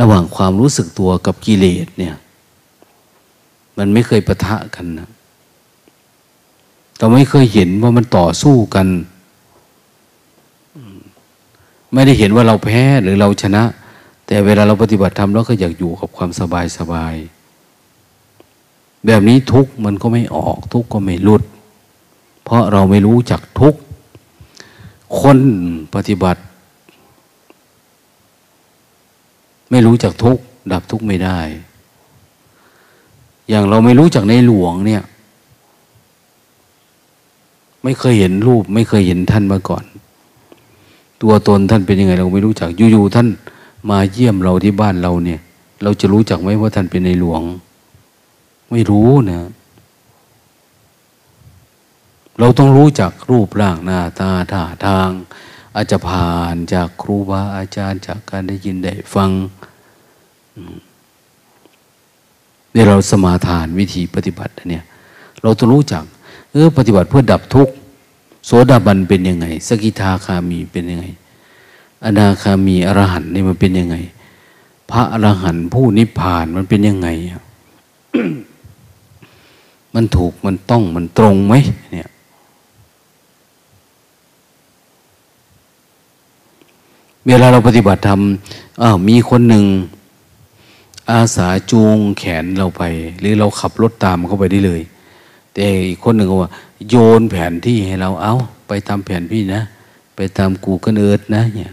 [0.00, 2.14] ระหว่างความรู้สึกตัวกับกิเลสเนี่ย
[3.78, 5.08] มันไม่เคยปะทะกันนะ
[7.00, 8.86] เราไม่เคยเห็นว่ามันต่อสู้กัน
[11.92, 13.62] ไม่ได้เห็นว่าเราแพ้หรือเราชนะ
[14.26, 17.14] แต่เวลาเราปฏิบัติธรรมเราก็อยากอยู่กับความสบายสบาย
[19.06, 21.42] แบบนี้ทุกมันก็ไม่ออก ทุกก็ไม่ลุด
[22.44, 23.74] เพราะเราไม่รู้จักทุก
[25.20, 25.38] คน
[25.94, 26.40] ปฏิบัติ
[29.70, 30.38] ไม่รู้จักทุก
[30.72, 31.40] ดับทุกไม่ได้
[33.48, 35.02] อย่างเราไม่รู้จักในหลวงเนี่ย
[37.82, 39.84] ไม่เคยเห็นรูป ไม่เคยเห็นท่านมาก่อน
[41.22, 43.28] ตัวตนท่านเป็นยังไงเราไม่รู้จักอยู่ๆท่าน
[43.90, 45.40] มาเยี่ยมเราที่บ้านเราเนี่ย
[45.82, 47.42] เราจะรู้จักไหมว่าท่านเป็นในหลวง
[48.70, 49.40] ไม่รู้นะ
[52.38, 55.10] เราต้องรู้จักรูปร่างหน้าตาท่าทาง
[55.74, 59.30] อาจจะผ่านจากครูบาอาจารย์จากการได้ยินได้ฟัง
[62.72, 64.84] เดี๋ยวเราสมาทานวิธีปฏิบัติเนี่ย
[65.42, 66.04] เราต้องรู้จัก
[66.52, 67.74] เออ ปฏิบัติเพื่อดับทุกข์
[68.46, 71.04] โสดาบันเป็นยังไง สกิทาคามีเป็นยังไง
[72.04, 73.96] อนาคามีอรหันต์นี่มันเป็นยังไง
[74.90, 77.08] พระอรหันต์ผู้นิพพานมันเป็นยังไง
[79.94, 81.54] มันถูกมันต้องมันตรงไหม
[81.92, 82.08] เนี่ย
[87.26, 88.20] เวลาเราปฏิบัติธรรม
[88.82, 89.64] อ้าวมีคนหนึ่ง
[91.10, 92.82] อาสาจูงแขนเราไป
[93.20, 94.80] หรือเราขับรถตามเข้าไปได้เลย
[95.54, 96.50] แต่อีกคนหนึ่งก็ว่า
[96.88, 98.34] โยนแผนที่ให้เราเอา
[98.68, 99.62] ไปตามแผนพี่นะ
[100.16, 101.72] ไปตามกูกันเอิร์ดนะเนี่ย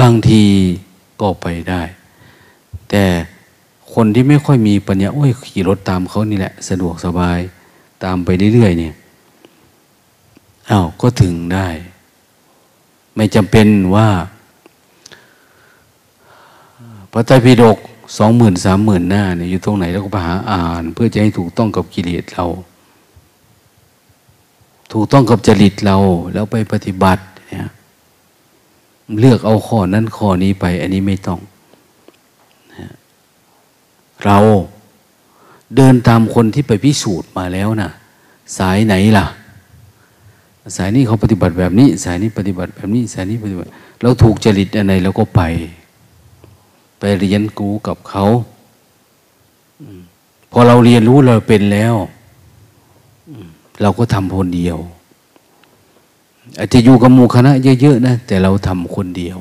[0.00, 0.42] บางที
[1.20, 1.82] ก็ไปได้
[2.90, 3.04] แต่
[3.94, 7.38] คนที่ไม่ค่อยมีปัญญาโอ้ยขี่รถตามเขานี่แหละ สะดวกสบาย
[8.04, 8.94] ตามไปเรื่อยๆเนี่ย
[10.70, 11.68] อา้าวก็ถึงได้
[13.14, 14.08] ไม่จำเป็นว่า
[17.12, 17.78] พระไตรปิฎก
[18.18, 22.46] สองหมื่นสามหมื่นหน้าเนี่ยอยู่ตรงไหนเราก็ไปหาอ่าน เพื่อจะให้ถูกต้องกับกิเลสเรา
[24.92, 25.96] ถูกต้องกับจริตเรา
[26.32, 27.68] แล้วไปปฏิบัติเนี่ย
[29.18, 31.40] เลือกเอาข้อนั้นข้อนี้ไป อันนี้ไม่ต้อง
[34.24, 34.38] เรา
[35.76, 37.90] เดินตามคนที่ไปพิสูจน์มาแล้วนะ่ะ
[38.58, 39.26] สายไหนล่ะ
[40.76, 43.68] สายนี้เขาปฏิบัติแบบนี้ สายนี้ปฏิบัติแบบนี้ สายนี้ปฏิบัติ
[44.02, 45.42] เราถูกจริตอะไรเราก็ไป
[47.00, 48.24] ไปเรียนกูกับเขา
[50.50, 51.94] พอเราเรียนรู้เราเป็นแล้ว
[53.82, 54.78] เราก็ทำคนเดียว
[56.58, 59.38] อาจจะอยู่กับหมู่คณะเยอะๆนะแต่เราทำคนเดียว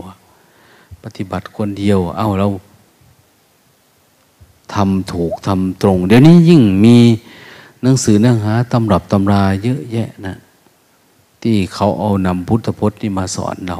[1.04, 2.48] ปฏิบัติคนเดียว เอ้าเรา
[4.74, 6.96] ทำถูกทำตรง เดี๋ยวนี้ยิ่งมี
[7.82, 10.36] หนังสือเนื้อหาตำรับตำราเยอะแยะนะ
[11.42, 13.80] ที่เขาเอานำพุทธพจน์นี่มาสอนเรา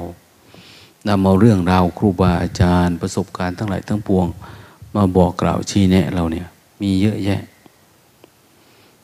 [1.10, 4.28] นำเอาเรื่องราวครูบาอาจารย์ ประสบการณ์ทั้งหลายทั้งปวง
[4.96, 6.48] มาบอกกล่าวชี้แนะเราเนี่ย
[6.82, 7.42] มีเยอะแยะ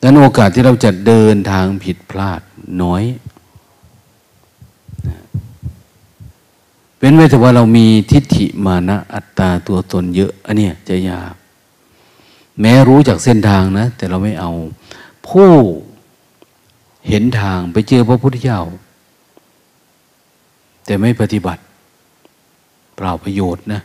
[0.00, 2.40] ดังนั้นโอกาสที่เราจะเดินทางผิดพลาด
[2.82, 3.04] น้อย
[6.98, 11.34] เป็นไว้แต่ว่าเรามีทิฏฐิมานะอัตตาตัวตนเยอะอันเนี้ยจะยาก
[12.60, 14.50] แม้รู้จากเส้นทางนะ แต่เราไม่เอา
[15.28, 15.50] ผู้
[17.08, 18.60] เห็นทางไปเจอพระพุทธเจ้า
[20.84, 21.60] แต่ไม่ปฏิบัติ
[22.96, 23.80] เปล่าประโยชน์นะ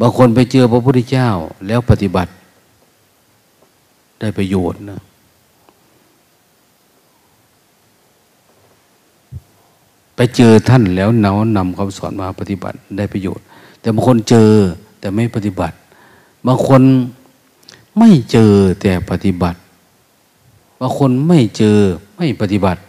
[0.00, 1.28] บางคนไปเจอพระพุทธเจ้า
[1.66, 2.30] แล้วปฏิบัติ
[4.20, 5.00] ได้ประโยชน์นะ
[10.16, 13.44] ไปเจอท่านแล้วเนานำคำสอนมาปฏิบัติได้ประโยชน์
[13.80, 14.50] แต่บางคนเจอ
[15.00, 15.76] แต่ไม่ปฏิบัติ
[16.46, 16.82] บางคน
[17.98, 19.58] ไม่เจอแต่ปฏิบัติ
[20.80, 21.78] บางคนไม่เจอ
[22.16, 22.80] ไม่ปฏิบัติ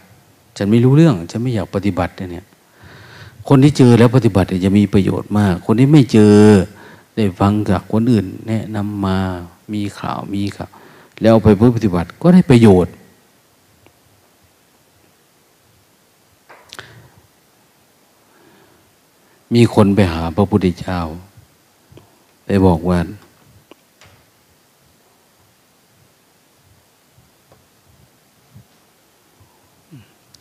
[0.56, 2.46] ฉันไม่รู้เรื่อง ฉันไม่อยากปฏิบัติเนี่ย
[3.48, 6.34] คนที่เจอแล้วปฏิบัติจะมีประโยชน์มาก คนที่ไม่เจอ
[7.16, 9.18] ได้ฟังจากคนอื่น แนะนำมา
[9.72, 10.70] มีข่าวมีข่าว
[11.22, 12.94] แล้วไปปฏิบัติก็ได้ประโยชน์
[19.54, 21.00] มีคนไปหาพระพุทธเจ้า
[22.44, 22.98] ไปบอกว่า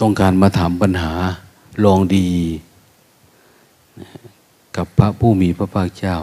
[0.01, 1.11] ต้องการมาถามปัญหา
[1.85, 2.27] ลองดี
[4.77, 6.17] กับพระผู้มีพระภาคเจ้า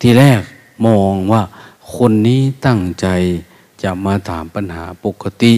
[0.00, 0.42] ทีแรก
[0.86, 1.42] มองว่า
[1.96, 3.06] คนนี้ตั้งใจ
[3.82, 5.54] จะมาถามปัญหาปกติ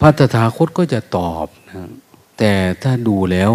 [0.00, 1.90] พระตถาคตก็จะตอบนะ
[2.38, 2.52] แต่
[2.82, 3.50] ถ้าดูแล้ว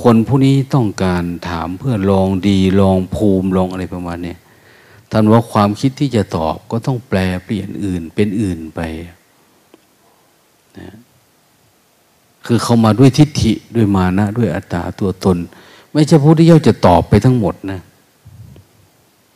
[0.00, 4.34] คนผู้นี้ต้องการถามเพื่อลองดีลองภูมิลองอะไรประมาณนี้
[5.10, 8.80] ท่านว่าความคิดที่จะตอบก็ต้องแปลเปลี่ยนอื่นเป็นอื่นไป
[10.78, 10.96] นะ
[12.50, 15.36] คือเขามาด้วยทิฏฐิด้วยมานะ ด้วยอัตตาตัวตน
[15.92, 17.80] ไม่ใช่พระพุทธเจ้าจะตอบไปทั้งหมดนะ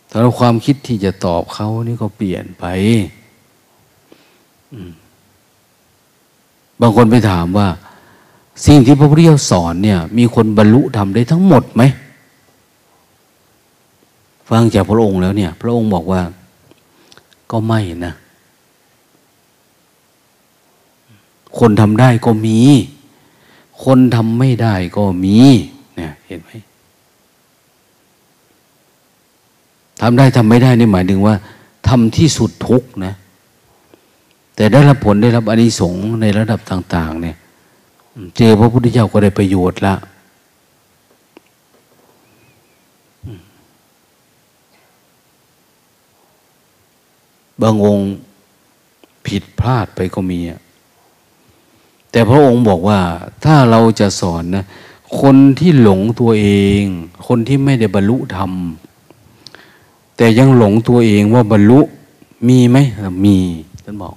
[0.08, 2.64] แต่ความคิดที่จะตอบเขานี่ก็เปลี่ยนไป
[6.80, 7.68] บางคนไปถามว่า
[8.66, 11.82] สิ่งที่พระพุทธเจ้าสอนเนี่ย มีคนบรรลุทำได้ทั้งหมดไหม
[14.50, 16.22] ฟังจากพระองค์แล้วเนี่ย พระองค์บอกว่า
[17.50, 18.14] ก็ไม่นะ
[21.58, 22.60] คนทำได้ก็มี
[23.84, 25.38] คนทำไม่ได้ก็มี
[25.96, 26.50] เนี่ยเห็นไหม
[30.00, 31.34] ทำได้ทำไม่ได้นี่หมายถึงว่า
[31.88, 33.14] ทำที่สุดทุกนะ
[34.56, 37.36] แต่ได้รับผลได้รับอนิสงส์ในระดับต่าง ๆ เนี่ย
[38.36, 39.94] เจอพระพุทธเจ้าก็ได้ประโยชน์ละ
[47.62, 48.10] บางองค์
[49.26, 50.38] ผิดพลาดไปก็มี
[52.12, 52.98] แต่พระองค์บอกว่า
[53.44, 54.64] ถ้าเราจะสอนนะ
[55.20, 56.48] คนที่หลงตัวเอ
[56.80, 56.82] ง
[57.26, 58.52] คนที่ไม่ได้บรรลุธรรม
[60.16, 61.80] แต่ยังหลงตัวเองว่าบรรลุ
[62.48, 62.76] มีไหม
[63.24, 63.36] มี
[63.84, 64.14] ท่านบอก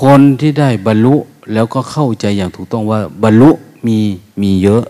[0.00, 1.14] คนที่ได้บรรลุ
[1.52, 3.50] แล้วก็เข้าใจอย่างถูกต้องว่า บรรลุ
[3.86, 3.98] มี
[4.42, 4.84] มีเยอะ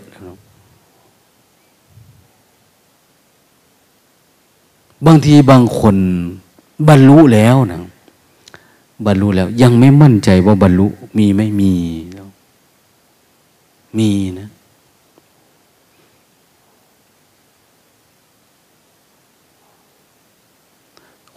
[5.05, 5.95] บางทีบางคน
[6.87, 7.79] บรรลุแล้วนะ
[9.05, 10.87] บรรลุแล้ว ยังไม่มั่นใจว่าบรรลุ
[11.17, 11.73] มีไม่มี
[13.97, 14.49] มีนะ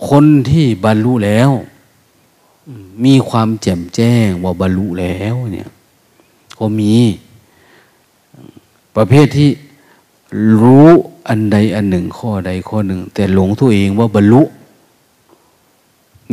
[0.09, 1.51] คนที่บรรลุแล้ว
[3.05, 5.69] มีความแจ่มแจ้งว่าบรรลุแล้วเนี่ย
[6.59, 6.95] ก็มี
[8.97, 9.51] ประเภทที่
[10.61, 10.89] รู้
[11.29, 14.43] อันใดอันหนึ่งข้อใดข้อหนึ่ง แต่หลงตัวเองว่าบรรลุ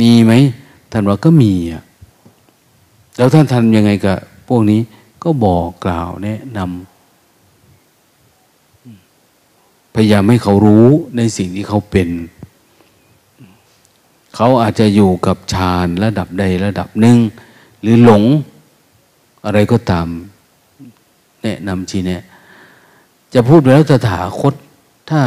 [0.00, 0.32] มีไหม
[0.96, 1.82] ท่านว่าก็มีอะ
[3.16, 4.18] แล้วท่านทำยังไงกับ
[4.48, 4.80] พวกนี้
[5.24, 10.86] ก็บอกกล่าวแนะนำพยายามให้เขารู้
[11.16, 12.08] ในสิ่งที่เขาเป็น
[14.34, 17.16] เขาอาจจะอยู่กับฌานระดับใดระดับหนึ่ง
[17.80, 18.22] หรือหลง
[19.44, 20.06] อะไรก็ตาม
[21.42, 22.22] แนะนำชี้แนะ
[23.34, 24.54] จะพูดแล้วตถาคต
[25.10, 25.22] ถ้า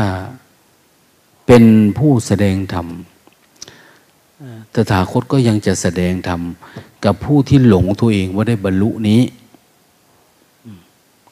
[1.47, 1.63] เป็น
[1.97, 2.88] ผู้แสดงธรรม
[4.78, 6.42] ตถาคตก็ยังจะแสดงธรรม
[7.06, 9.22] กับผู้ที่หลงตัวเองว่าได้บรรลุนี้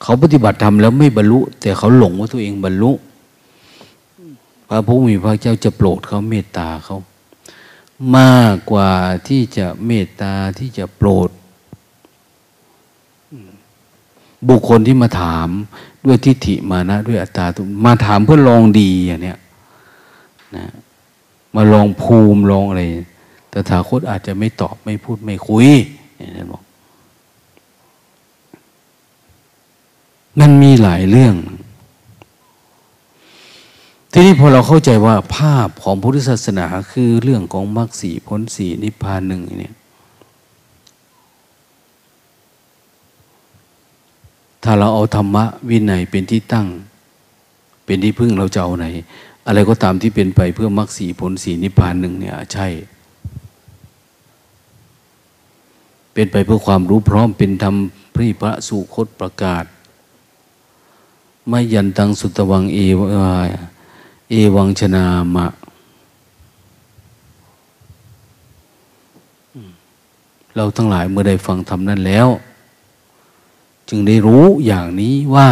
[0.02, 2.92] เขาปฏิบัติธรรมแล้วไม่บรรลุ แต่เขาหลงว่าตัวเองบรรลุ
[4.68, 6.98] พระผู้มีพระเจ้าจะโปรดเขาเมตตาเขา
[8.16, 8.90] มากกว่า
[9.28, 11.30] ที่จะเมตตาที่จะโปรด
[14.48, 15.48] บุคคลที่มาถาม
[16.04, 19.38] ด้วยทิฏฐิมานะ ด้วยอัตตาตุมาถามเพื่อลองดีอย่างเนี้ย
[20.56, 20.66] นะ
[21.54, 22.82] มาลองภูมิลองอะไร
[23.58, 25.68] ต่ถาคตอาจจะไม่ตอบไม่พูดไม่คุย
[26.16, 26.62] อย่างนั้นบอก
[30.40, 31.34] มันมีหลายเรื่อง
[34.12, 39.74] ทีนี้พอเราเข้าใจว่าภาพของพุทธศาสนาคือเรื่องของมรรคสีพ้นสีนิพพานหนึ่งเนี่ย
[44.62, 46.68] ถ้าเราเอาธรรมะวินัยเป็นที่ตั้ง
[47.84, 48.86] เป็นที่พึ่งเราจะเอาไหน
[49.46, 52.68] อะไรก็ตามที่เป็นไปเพื่อมรรคสีผลสีนิพพานหนึ่งเนี่ยใช่
[56.16, 57.74] เป็นไปเพื่อความรู้พร้อมเป็นธรรม
[58.14, 59.64] พระพระสุคตประกาศ
[61.48, 62.98] ไม่ยันตังสุตวังเอว
[64.30, 65.04] เอวังชนา
[65.34, 65.46] มะ
[70.56, 72.28] เราทั้งหลายเมื่อได้ฟังธรรมนั้นแล้ว
[73.88, 75.50] จึงได้รู้อย่างนี้ว่า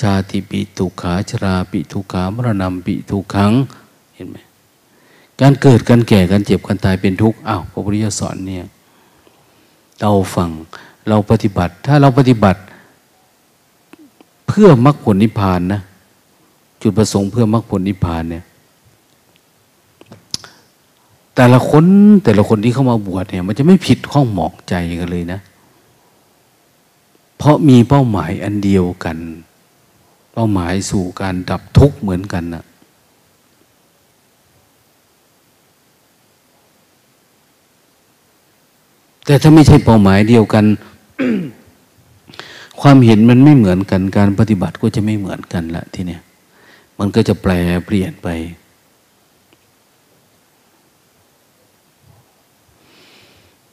[0.00, 3.52] ชาติปิทุขาชราปิทุขามรณะปิทุขัง
[4.14, 4.36] เห็นไหม
[5.40, 8.66] การเกิดการแก่การเจ็บการตายเป็นทุกข์อ้าวพระพุทธเจ้าสอนเนี่ย
[10.00, 10.50] เราฟัง
[11.08, 12.60] เราปฏิบัติ ถ้าเราปฏิบัติ
[14.48, 15.80] เพื่อมรรคผลนิพพานนะ
[16.82, 18.44] จุดประสงค์เพื่อมรรคผลนิพพานเนี่ย
[21.36, 21.84] แต่ละคน
[22.24, 25.40] แต่ละคนที่เข้ามาบวชเนี่ย มันจะไม่ผิดข้องหมอกใจกันเลยนะ
[27.38, 29.18] เพราะมีเป้าหมายอันเดียวกัน
[30.32, 32.64] เป้าหมายสู่การดับทุกข์เหมือนกันนะ
[39.26, 40.64] แต่ถ้าไม่ใช่เป้าหมายเดียวกัน
[42.80, 46.22] ความเห็นมันไม่เหมือนกัน การปฏิบัติก็จะไม่เหมือนกันละทีเนี้ย
[46.98, 47.52] มันก็จะแปล
[47.86, 48.28] เปลี่ยนไป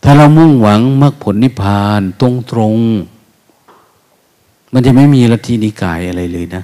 [0.03, 2.75] ถ้าเรามุ่งหวังมรรคผลนิพพานตรงตรง
[4.73, 6.63] มันจะไม่มีลัทธินิกายอะไรเลยนะ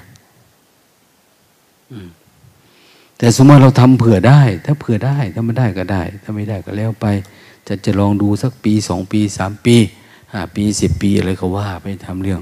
[3.18, 7.06] แต่สมมติเราทำเผื่อได้ ถ้าเผื่อได้ ถ้าไม่ได้ก็ได้ ถ้าไม่ได้ก็แล้วไป
[7.72, 9.76] จะจะลองดูสักปีสองปีสามปี
[10.32, 12.40] ห้าปีสิบปีอะไรก็ว่าไปทำเรื่อง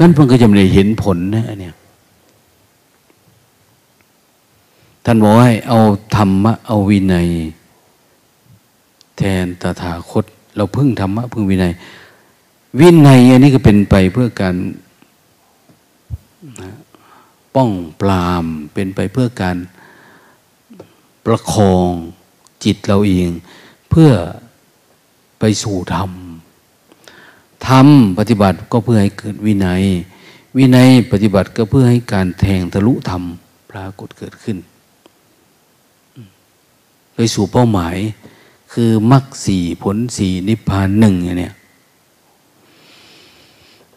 [0.00, 1.74] นั่นเพิ่งก็จะไม่ได้เห็นผลนะเนี่ย
[5.04, 5.78] ท่านบอกให้เอา
[6.16, 7.28] ธรรมะเอาวินัย
[9.16, 10.24] แทนตถาคต
[10.56, 11.72] เราพึ่งธรรมะพึ่งวินัย
[12.80, 14.54] วินัยอันนี้ก็เป็นไปเพื่อการ
[17.54, 19.56] ป้องปรามเป็นไปเพื่อการ
[21.24, 21.90] ประคอง
[22.64, 23.30] จิตเราเอง
[24.00, 24.14] พื่อ
[25.40, 26.10] ไปสู่ธรรม
[27.66, 27.86] ธรรม
[28.18, 29.82] ปฏิบัติก็เพื่อให้เกิดวินัย
[30.56, 33.22] วินัยปฏิบัติก็เพื่อให้การแทงทะลุธรรม
[33.70, 34.56] ปรากฏเกิดขึ้น
[37.14, 37.96] ไปสู่เป้าหมาย
[38.72, 41.54] คือมรรคสี่ผลสี่นิพพานหนึ่งอย่างเนี้ย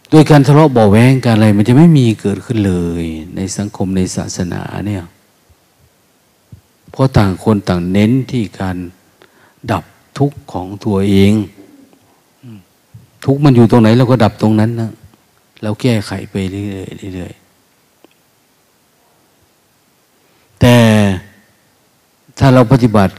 [0.10, 3.04] โดยการทะเลาะเบาแวงการอะไร มันจะไม่มีเกิดขึ้นเลย
[3.36, 5.04] ในสังคมในศาสนาเนี่ย
[6.91, 8.78] เพราะต่างคนต่างเน้นที่การ
[9.72, 9.84] ดับ
[10.18, 11.34] ทุกข์ของตัวเอง
[13.26, 14.91] ทุกข์มันอยู่ตรงไหนเราก็ดับตรงนั้นนะ
[15.62, 17.39] เราแก้ไขไปเรื่อยๆเรื่อยๆ
[20.60, 20.76] แต่
[22.38, 23.14] ถ้าเราปฏิบัติ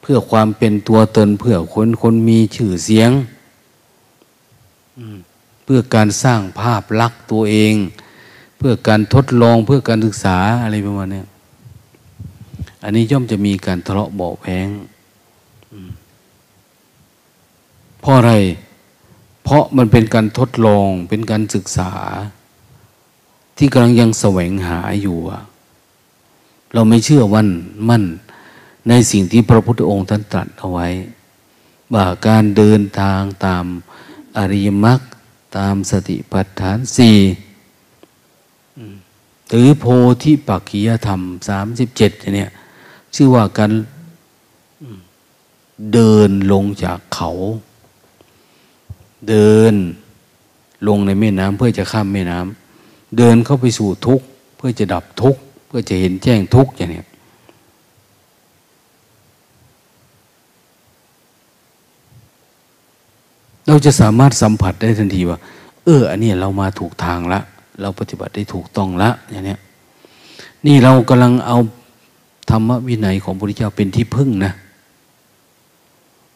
[0.00, 3.10] เพื่อความเป็นตัวตนเพื่อคนคนมีชื่อเสียง
[5.64, 7.74] เพื่อการสร้างภาพลักษณ์ตัวเอง
[8.58, 11.22] เพื่อการทดลองเพื่อการศึกษาอะไรประมาณนี้
[12.82, 14.68] อันนี้ย่อมจะมีการทะเลาะเบาแพง
[18.04, 18.34] เพราะอะไร
[19.44, 21.92] เพราะมันเป็นการทดลองเป็นการศึกษา
[23.58, 25.18] ที่กำลังยังแสวงหาอยู่
[26.74, 27.48] เราไม่เชื่อวัน
[27.88, 28.04] มั่น
[28.88, 30.88] ในสิ่งที่พระพุทธองค์ท่านตรัสเอาไว้
[31.94, 33.64] ว่าการเดินทางตาม
[34.36, 35.00] อริยมรรค
[35.56, 37.16] ตามสติปัฏฐานสี่
[39.48, 39.84] หรือโพ
[40.22, 42.50] ธิปักขียธรรมสามสิบเจ็ดเนี่ย
[43.14, 43.72] ชื่อว่าการ
[45.92, 47.30] เดินลงจากเขา
[49.28, 49.74] เดิน
[50.88, 54.24] ลงในแม่น้ำเพื่อจะข้ามแม่น้ำเดินเข้าไปสู่ทุกข์
[54.56, 57.02] เพื่อจะดับทุกข์เพื่อจะเห็นแจ้งทุกข์อย่างนี้
[63.66, 65.38] เราจะสามารถสัมผัสได้ทันทีว่า
[65.84, 67.40] เออ อันนี้เรามาถูกทางละ
[67.80, 69.56] เราปฏิบัติได้ถูกต้องละอย่างนี้
[70.66, 71.58] นี่เรากำลังเอา
[72.50, 74.52] ธรรมวินัยของพระพุทธเจ้าเป็นที่พึ่งนะ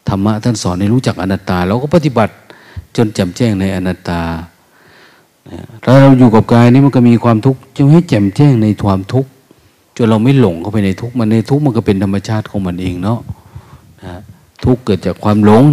[0.08, 2.34] ธรรมะท่านสอนให้รู้จักอนัตตา เราก็ปฏิบัติ
[2.98, 4.22] จนแจ่มแจ้งในอนัตตา
[5.84, 9.30] ถ้าเราอยู่กับกายนี้มันก็มีความทุกข์จะให้แจ่มแจ้งในความทุกข์
[9.96, 13.20] จนเราไม่หลงเข้าไปในทุกข์มันในทุกข์มันก็เป็นธรรมชาติของมันเองเนาะ
[14.64, 15.64] ทุกข์เกิดจากความหลง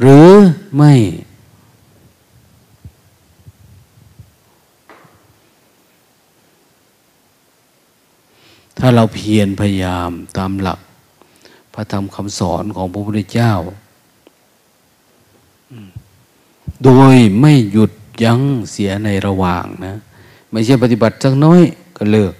[0.00, 0.28] หรือ
[0.76, 0.94] ไม่
[8.78, 10.80] ถ้าเราเพียรพยายามตามหลัก
[11.74, 13.52] พระธรรมคำสอนของพระพุทธเจ้า
[16.84, 17.92] โดยไม่หยุด
[18.24, 19.94] ยั้งเสียในระหว่างนะ
[20.50, 21.62] ไม่ใช่ปฏิบัติสักน้อย
[21.96, 22.32] ก็เลิก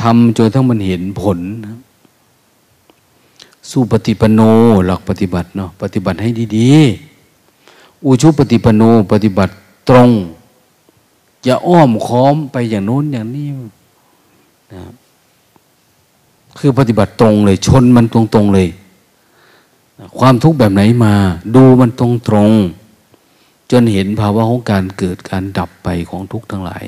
[0.00, 1.76] ทำจนทั้งมันเห็นผลนะ
[3.70, 4.40] สู้ปฏิปโน
[4.86, 8.82] หลักปฏิบัติเนาะปฏิบัติให้ดีๆ อุชุปฏิปโน
[9.12, 9.52] ปฏิบัติ
[9.88, 10.08] ตรง
[11.44, 13.48] อย่าอ้อมค้อมไปอย่างโน้นอย่างนี้
[14.74, 14.82] นะ
[16.58, 18.68] คือปฏิบัติตรงเลย ชนมันตรงตรงเลย
[20.18, 21.14] ความทุกข์แบบไหนมา
[21.54, 22.50] ดูมันตรงตรง
[23.70, 26.84] จนเห็นภาวะของการเกิดการดับไปของทุกข์ทั้งหลาย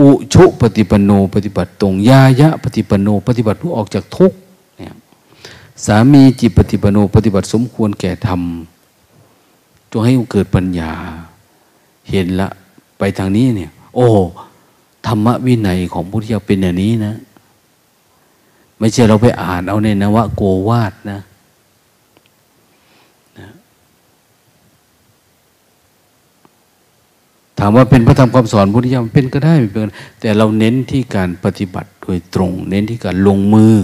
[0.00, 4.38] อุชุปฏิปโนปฏิบัติตรงยายะ ปฏิปโนปฏิบัติเพื่อออกจากทุกข์
[4.76, 4.94] เนี่ย
[5.84, 8.40] สามีจิตปฏิปโนปฏิบัติสมควรแก่ธรรม
[9.90, 10.92] จงให้เกิดปัญญา
[12.10, 12.48] เห็นละ
[12.98, 14.08] ไปทางนี้เนี่ย โอ้
[15.06, 17.14] ธรรมวินัยของพุทธเจ้าเป็นอย่างนี้นะ
[18.78, 21.20] ไม่ใช่เราไปอ่านเอาในนวะโกวาดนะ
[27.58, 33.74] ถามว่าเป็นพระธรรมคำสอนพุทธิยมเป็นก็ได้เป็นแต่เราเน้นที่การปฏิบัติโดยตรง เน้นที่การลงมือ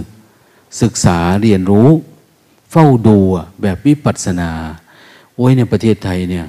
[0.83, 1.89] ศึกษาเรียนรู้
[2.71, 3.19] เฝ้าดู
[3.63, 4.51] แบบวิปัสสนา
[5.35, 6.47] โอ้ยในประเทศไทยเนี่ย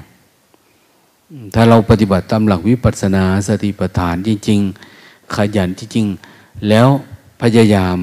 [1.54, 4.60] ถ้าเราปฏิบัติตามหลักวิปัสสนาสติปัฏฐานจริง
[4.96, 6.88] ๆ ขยันจริงๆแล้ว
[7.42, 7.96] พยายาม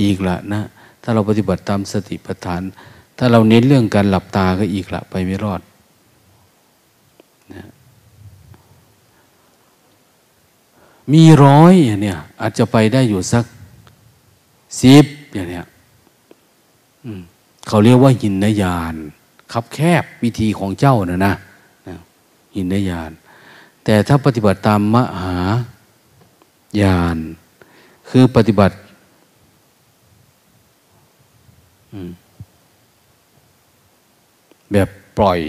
[0.00, 0.62] อีกละนะ
[1.02, 2.62] ถ้าเราปฏิบัติตามสติปัฏฐาน
[3.18, 5.60] ถ้าเราเน้นเรื่องการหลับตาก็อีกละไปไม่รอด
[11.12, 13.44] มีร้อยอย่างเนี้ยอาจจะไปได้อยู่สัก
[14.82, 15.66] สิบอย่างเนี้ย
[17.66, 18.94] เขาเรียกว่าหินนยาน
[19.52, 21.34] คับแคบวิธีของเจ้านะนะ
[22.54, 23.10] หินญาณ
[23.84, 25.38] แต่ถ้าปฏิบัติตามมหา
[26.82, 27.16] ญาณ
[28.08, 28.76] คือปฏิบัติ
[34.72, 34.88] แบบ
[35.18, 35.40] ปล่อย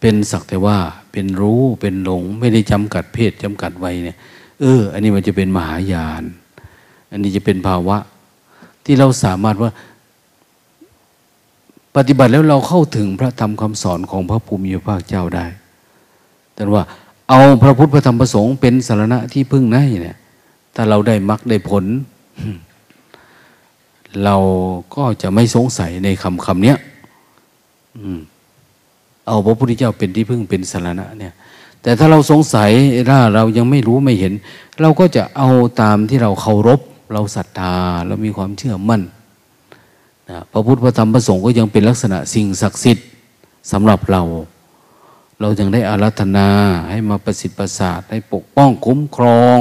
[0.00, 0.78] เป็นสักแต่ว่า
[1.18, 4.16] เป็นรู้เป็นหลง ไม่ได้จำกัดเพศจำกัดวัยเนี่ย
[4.60, 6.22] เออ อันนี้มันจะเป็นมหายาน
[7.10, 7.96] อันนี้จะเป็นภาวะ
[8.84, 9.70] ที่เราสามารถว่า
[11.96, 15.46] ปฏิบัติแล้วเราเข้าถึงพระธรรมคำสอนของพระภูมิภาคเจ้าได้
[16.54, 16.82] แต่ว่า
[17.28, 20.16] เอาพระพุทธพระธรรมพระสงฆ์เป็นสารณะที่พึ่งได้เนี่ย
[20.74, 21.84] ถ้าเราได้มรรคได้ผล
[24.24, 24.36] เรา
[24.94, 26.74] ก็จะไม่สงสัยในคำคำนี้
[29.26, 31.34] เอาพระพุทธเจ้าเป็นที่พึ่งเป็นสารณะเนี่ย
[31.82, 32.70] แต่ถ้าเราสงสัย
[33.08, 34.32] ถ้าเรายังไม่รู้ไม่เห็น
[34.80, 35.48] เราก็จะเอา
[35.80, 36.80] ตามที่เราเคารพ
[37.12, 37.74] เราศรัทธา
[38.06, 39.02] เรามีความเชื่อมั่น
[40.28, 43.06] นะพระพุทธพระธรรมพระสงฆ์ก็ยังเป็นลักษณะสิ่งศักดิ์สิทธิ์
[43.72, 44.22] สำหรับเรา
[45.40, 46.48] เราจึงได้อารัธนา
[46.90, 49.58] ให้มาประสิทธิ์ประสาทให้ปกป้องคุ้มครอง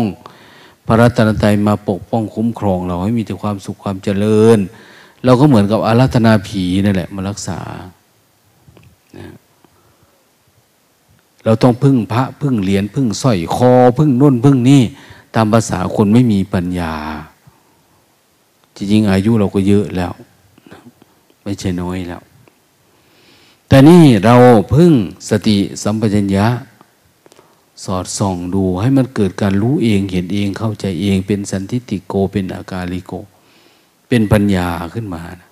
[0.88, 4.58] พระรัตนตรัยมาปกป้องคุ้มครอง เราให้มีแต่ความสุขความเจริญ
[5.26, 7.60] เราก็เหมือนกับอารัธนาผีนั่นแหละมารักษา
[9.18, 9.26] นะ
[11.46, 14.82] เราต้องพึ่งพระพึ่งเหรียญพึ่งสร้อยคอ พึ่งนุ่นพึ่งนี่
[15.36, 16.94] ตามภาษาคนไม่มีปัญญา
[18.76, 20.14] จริงๆอายุเราก็เยอะแล้ว
[21.44, 22.22] ไม่ใช่น้อยแล้ว
[23.68, 24.36] แต่นี่เรา
[24.76, 24.94] พึ่ง
[25.30, 26.48] สติสัมปชัญญะ
[27.84, 33.14] สอดส่องดูให้มันเกิดการรู้เองเห็นเองเข้าใจเองเป็นสันทิติโกเป็นอาการลิโก
[34.08, 35.50] เป็นปัญญาขึ้นมานะ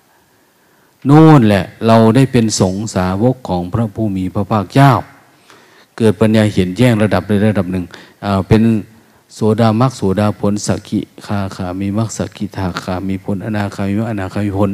[1.06, 4.92] โน่นแหละ เราได้เป็นสงสาวกของพระผู้มีพระภาคเจ้า
[5.98, 7.84] เกิดปัญญาเห็นแจ้งระดับในระดับหนึ่ง
[8.48, 8.62] เป็น
[9.34, 14.70] โสดามักโสดาผลสักขิคาขามีมักสักขิทาขามีผลอนาคามีมักอนาคามีผล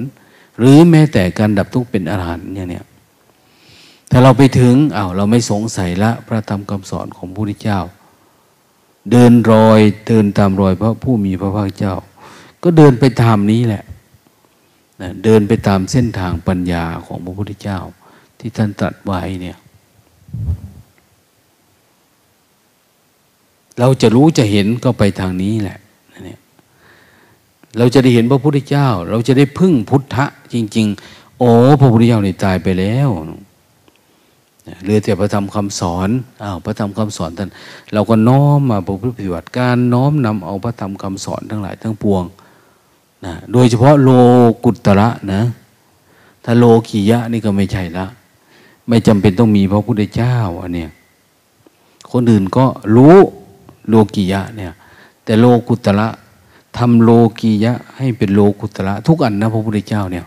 [0.59, 2.85] หรือแม้แต่การดับทุกข์เป็นอรหันต์อย่างเนี้ย
[4.11, 7.81] ถ้าเราไปถึงอา้าวเราไม่สงสัยละพระธรรมคำสอนของพระพุทธเจ้า
[9.11, 11.95] เดินรอยเดินตามรอยพระผู้มีพระภาคเจ้า
[12.63, 13.85] ก็เดินไปตามนี้แหละ
[15.25, 17.81] เดินไปตามเส้นทางปัญญาของพระพุทธเจ้า
[18.39, 19.59] ที่ท่านตรัสไว้เนี่ย
[23.81, 25.79] เราจะรู้จะเห็นก็ไปทางนี้แหละ
[27.79, 31.51] เราจะได้เห็นพระพุทธเจ้า เราจะได้พึ่งพุทธะจริง ๆ โอ้
[31.81, 33.09] พระพุทธเจ้านี่ตายไปแล้ว
[34.83, 36.09] เหลือแต่พระธรรมคำสอน
[36.43, 37.51] อ้าวพระธรรมคำสอนท่าน
[37.93, 42.25] เราก็น้อมมาประพฤติปฏิบัติการน้อมนำเอาพระธรรมคำสอนทั้งหลายทั้งปวง
[43.25, 44.11] นะโดยเฉพาะโล
[44.65, 45.43] กุตระนะ
[46.45, 48.07] ถ้าโลกียะนี่ก็ไม่ใช่ละ
[48.89, 50.91] ไม่จำเป็นต้องมีพระพุทธเจ้าอันเนี้ย
[52.13, 52.65] คนอื่นก็
[52.97, 53.17] รู้
[53.89, 54.73] โลกียะเนี่ย
[55.25, 56.09] แต่โลกุตระ
[56.79, 57.11] ทำโล
[57.41, 60.27] กียะ ให้เป็นโลกุตระทุกอันนะพระพุทธเจ้าเนี่ย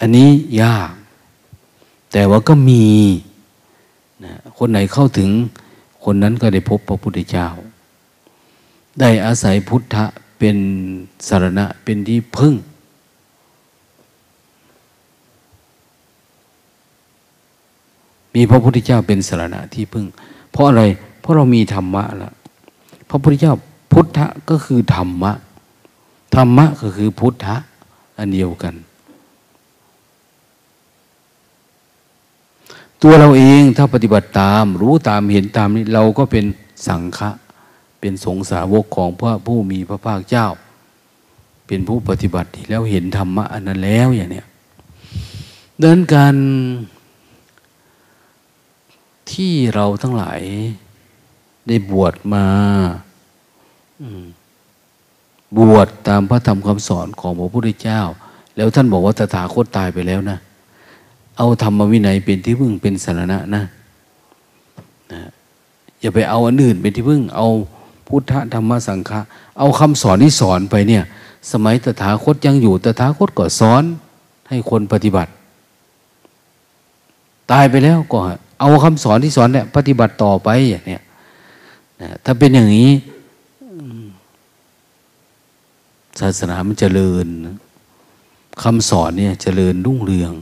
[0.00, 0.28] อันนี้
[0.62, 0.92] ยาก
[2.12, 2.86] แต่ว่าก็มี
[4.24, 5.30] นะคนไหนเข้าถึง
[6.04, 7.48] คนนั้นก็ได้พบพระพุทธเจ้า
[9.00, 10.04] ได้อาศัยพุทธะ
[10.38, 10.56] เป็น
[11.28, 12.54] สารณะเป็นที่พึ่ง
[18.34, 20.06] มีพระพุทธเจ้าเป็นสารณะที่พึ่ง
[20.52, 20.82] เพราะอะไร
[21.28, 22.34] ราะเรามีธรรมะแล้ว
[23.08, 23.54] พระพุทธเจ้า
[23.92, 25.32] พุทธะก็คือธรรมะ
[26.34, 27.56] ธรรมะก็คือพุทธะ
[28.18, 28.74] อันเดียวกัน
[33.02, 36.44] ตัวเราเองถ้าปฏิบัติตาม รู้ตามเห็นตามนี้เราก็เป็น
[36.86, 37.30] สังฆะ
[38.00, 40.46] เป็นสงสาวกของพระผู้มีพระภาคเจ้า
[41.66, 44.46] เป็นผู้ปฏิบัติแล้วเห็นธรรมะอันนั้นแล้วอย่างเนี้ย
[45.80, 46.36] ดังนั้นการ
[49.32, 50.40] ที่เราทั้งหลาย
[51.68, 52.44] ได้บวชมา
[55.58, 58.00] บวชตามพระธรรมคำสอนของพระพุทธเจ้า
[58.56, 60.38] แล้วท่านบอกว่าตถาคตตายไปแล้วนะ
[61.36, 63.62] เอาธรรมวินัยเป็นที่พึ่งเป็นสารณะนะ
[65.12, 65.20] นะ
[66.00, 67.46] อย่าไปเอาอันอื่นเป็นที่พึ่ง เอา
[68.06, 69.20] พุทธธรรมสังฆะ
[69.58, 71.02] เอาคำสอนที่สอนไปเนี่ย
[71.52, 73.82] สมัยตถาคตยังอยู่ตถาคตก็สอน
[74.48, 75.30] ให้คนปฏิบัติ
[77.50, 78.18] ตายไปแล้วก็
[78.60, 81.02] เอาคำสอนที่สอนเนี่ยปฏิบัติต่อไปอย่างเนี้ย
[82.00, 82.90] นะถ้าเป็นอย่างนี้
[86.20, 87.26] ศาสนามันจเจริญ
[88.62, 90.32] คำสอนเนี่ยจเจริญรุ่งเรือง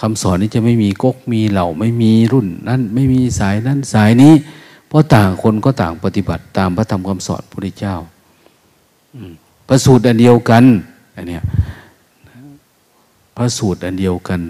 [0.00, 4.34] คำสอนนี้จะไม่มีก๊กมีเหล่าไม่มีรุ่นนั้นไม่มีสายนั้นสายนี้
[4.88, 7.96] เพราะต่างคนก็ต่างปฏิบัติตามพระธรรมคำสอนพระพุทธเจ้า
[9.66, 10.64] พระสูตรอันเดียวกัน
[11.16, 11.42] อันเนี้ย
[13.36, 14.40] พระสูตรอันเดียวกัน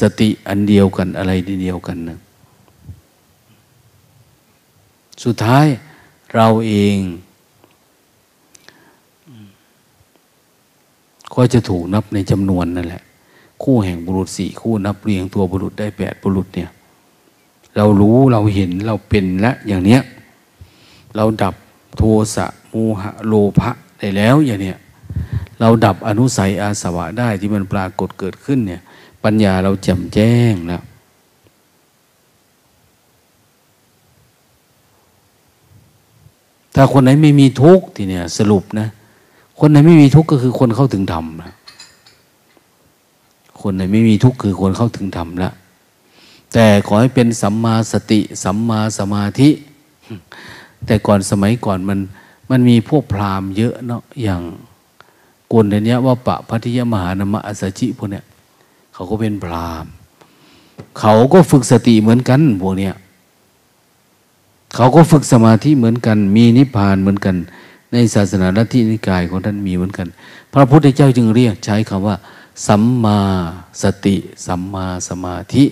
[0.00, 2.18] สติอันเดียวกันอะไรเดียวกันนะ
[5.24, 5.66] สุดท้าย
[6.34, 6.96] เราเอง
[11.34, 13.02] ก็จะถูกนับในจำนวนนั่นแหละ
[13.62, 16.70] คู่แห่งบุรุษสี่คู่นับเรียงตัวบุรุษได้แปดบุรุษเนี่ย
[17.76, 20.02] เรารู้เราเห็นเราเป็นและอย่างเนี้ย
[21.16, 21.54] เราดับ
[21.96, 22.02] โท
[22.34, 24.78] สะโมหะโลภะได้แล้วอย่างเนี้ย
[25.60, 28.82] เราดับอนุสัยอาสวะได้ที่มันปรากฏเกิดขึ้นเนี่ย
[29.24, 30.82] ปัญญาเราแจ่มแจ้งแล้ว
[36.74, 38.88] ถ้าคนไหนไม่มีทุกข์ทีเนี่ยสรุปนะ
[39.58, 41.54] คนไหนไม่มีทุกข์ก็คือคนเข้าถึงธรรมนะ
[43.60, 45.50] คนไหนไม่มีทุกข์คือคนเข้าถึงธรรมละ
[46.52, 49.50] แต่ขอให้เป็นสัมมาสติสัมมาสมาธิ
[50.86, 51.98] แต่ก่อนสมัยก่อนมัน
[52.50, 54.42] มันมีพวกพราหมณ์เยอะเนาะอย่าง
[55.52, 58.24] กวนเนี้ยว่าปะพัทยมหานามะอสชิพวกเนี้ย
[58.94, 59.92] เขาก็เป็นพราหมณ์
[60.98, 62.94] เขาก็ฝึกสติเหมือนกันพวกเนี้ย
[64.74, 67.36] เขาก็ฝึกสมาธิเหมือนกัน มีนิพพานเหมือนกัน
[67.92, 70.08] ในศาสนาลัทธินิกายของท่านมีเหมือนกัน
[70.52, 72.16] พระพุทธเจ้าจึงเรียกใช้คำว่า
[72.66, 73.20] สัมมา
[73.82, 74.16] สติ
[74.46, 75.64] สัมมาสมาธิ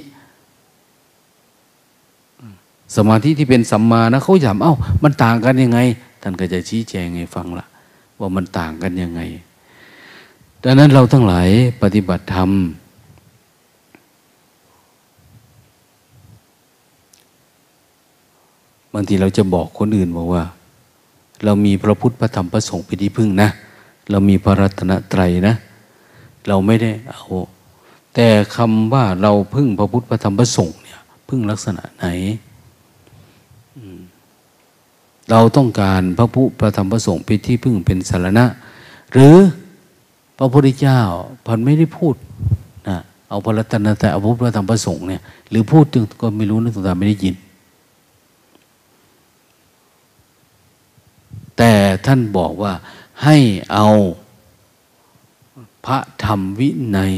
[2.97, 5.79] สมาธิที่เป็นสัมมานะเขาถามเอ้า มันต่างกันยังไง
[6.23, 7.65] ท่านก็จะชี้แจงให้ฟังละ
[8.21, 9.21] ว่ามันต่างกันยังไง
[10.65, 11.49] ดังนั้นเราทั้งหลาย
[11.83, 12.51] ปฏิบัติธรรม
[18.95, 20.45] บางทีเราจะบอกคนอื่นบอกว่า
[21.45, 23.49] เรามีพระพุทธพระธรรมพระสงฆ์เป็นที่พึ่งนะ
[24.11, 25.55] เรามีพระรัตนตรัยนะ
[26.49, 27.23] เราไม่ได้เอา
[28.15, 32.07] แต่คำว่าเราพึ่งพระพุทธพระธรรมพระสงฆ์เนี่ย พึ่งลักษณะไหน
[35.31, 38.45] เราต้องการพระพุทธพระธรรมพระสงฆ์เป็นที่พึ่งเป็นสารณะ
[39.13, 39.37] หรือ
[40.39, 41.01] พระพุทธเจ้า
[41.47, 42.15] พันไม่ได้พูด
[42.89, 47.35] นะเอาพระรัตนตรัยเอาพระพุทธพระธรรมพระสงฆ์เนี่ยหรือพูดถึงก็ไม่รู้นึกตัวไม่ได้ยิน
[51.59, 51.73] แต่
[52.07, 52.73] ท่านบอกว่า
[53.25, 53.37] ให้
[53.73, 53.87] เอา
[55.87, 57.15] พระธรรมวินัย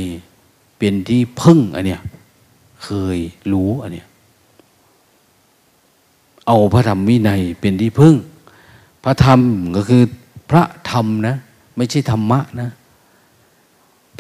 [0.78, 2.01] เป็นที่พึ่งอันเนี้ย
[2.84, 3.18] เคย
[3.53, 4.07] รู้อันเนี้ย
[6.47, 8.14] เอาพระธรรมวินัยเป็นที่พึ่ง
[9.05, 9.41] พระธรรม
[9.76, 10.03] ก็คือ
[10.51, 11.36] พระธรรมนะ
[11.76, 12.70] ไม่ใช่ธรรมะนะ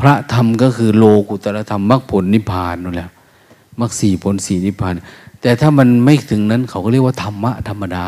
[0.00, 3.10] พระธรรมก็คือโลกุตรธรรมมรรคผลนิพพานนั่นแหละ
[3.80, 4.94] มรรคสี่ผลสี่นิพพาน
[5.40, 8.06] แต่ถ้ามันไม่ถึงนั้นเขาก็เรียกว่าธรรมะธรรมดา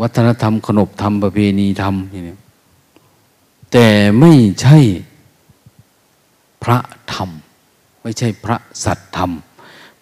[0.00, 2.36] วัฒนธรรมขนบธรรมประเพณีธรรมอย่างนี้
[3.72, 3.86] แต่
[4.20, 4.32] ไม่
[4.62, 4.78] ใช่
[6.64, 6.78] พระ
[7.12, 7.30] ธรรม
[8.02, 9.30] ไม่ใช่พระสัตธรรม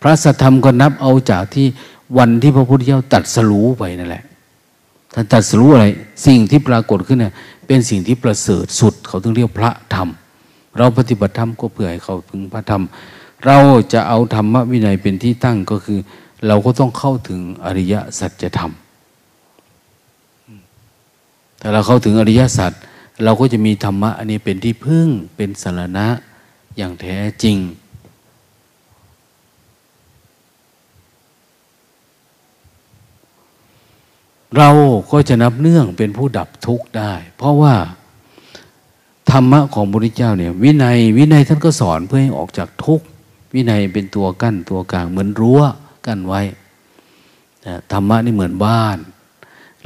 [0.00, 1.66] พระสัตธรรมก็นับเอาจากที่
[2.18, 4.24] วันที่พระพุทธเจ้าตัดสรู้ไปนั่นแหละ
[5.14, 5.86] ท่านตัดสรู้อะไร
[6.26, 7.32] สิ่งที่ปรากฏขึ้นเนี่ย
[7.66, 10.08] เป็นสิ่งที่ประเสริฐสุด เขาต้องเรียกพระธรรม
[10.78, 12.82] เราปฏิบัติธรรมก็เพื่อให้เขาพึงพระธรรม
[13.46, 13.58] เรา
[13.92, 15.98] จะเอาธรรมวินัยเป็นที่ตั้งก็คือ
[16.46, 18.72] เราก็ต้องเข้าถึงอริยสัจธรรม
[21.66, 22.72] ถ้าเราเข้าถึงอริยสัจ
[23.24, 26.08] เราก็จะมีธรรมะอันนี้เป็นที่พึ่งเป็นสารณะ
[26.76, 27.56] อย่างแท้จริง
[34.56, 34.68] เรา
[35.10, 37.74] ก็จะนับเนื่องเป็นผู้ดับทุกข์ได้ เพราะว่า
[39.30, 43.06] ธรรมะของพระพุทธเจ้าเนี่ยวินัยวินัยท่านก็สอนเพื่อให้ออกจากทุกข์
[43.54, 45.60] วินัยเป็นตัวกั้นตัวกลางเหมือนรั้ว
[46.06, 46.42] กั้นไว้
[47.92, 48.98] ธรรมะนี่เหมือนบ้าน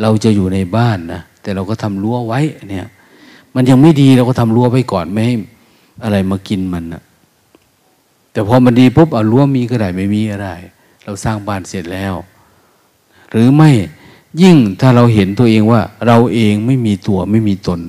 [0.00, 2.40] เราจะอยู่ในบ้านนะ แต่เราก็ทำรั้วไว้
[2.70, 2.86] เนี่ย
[3.54, 5.34] มันยังไม่ดีเราก็ทำรั้วไว้ก่อนไม่ให้
[6.04, 7.02] อะไรมากินมันนะ
[8.32, 10.48] แต่พอมันดีปุ๊บเอารั้วมีก็ได้ไม่มีอะไร
[11.04, 12.14] เราสร้างบ้านเสร็จแล้ว
[13.30, 13.70] หรือไม่
[14.42, 17.80] ยิ่งถ้าเราเห็นตัวเองว่า เราเองไม่มีตัวไม่มีตน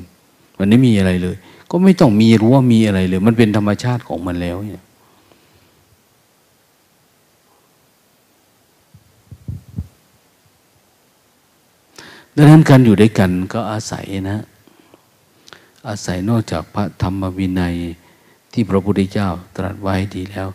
[0.57, 1.36] มันไม่มีอะไรเลย
[1.72, 4.84] ก็ไม่ต้องมีรั้วมีอะไรเลย มันเป็นธรรมชาติของมันแล้วเนี่ย
[12.41, 14.39] ดังนั้นการอยู่ด้วยกันก็อาศัยนะ
[15.87, 17.75] อาศัยนอกจากพระธรรมวินัย
[18.53, 20.47] ที่พระพุทธเจ้าตรัสไว้ดีแล้ว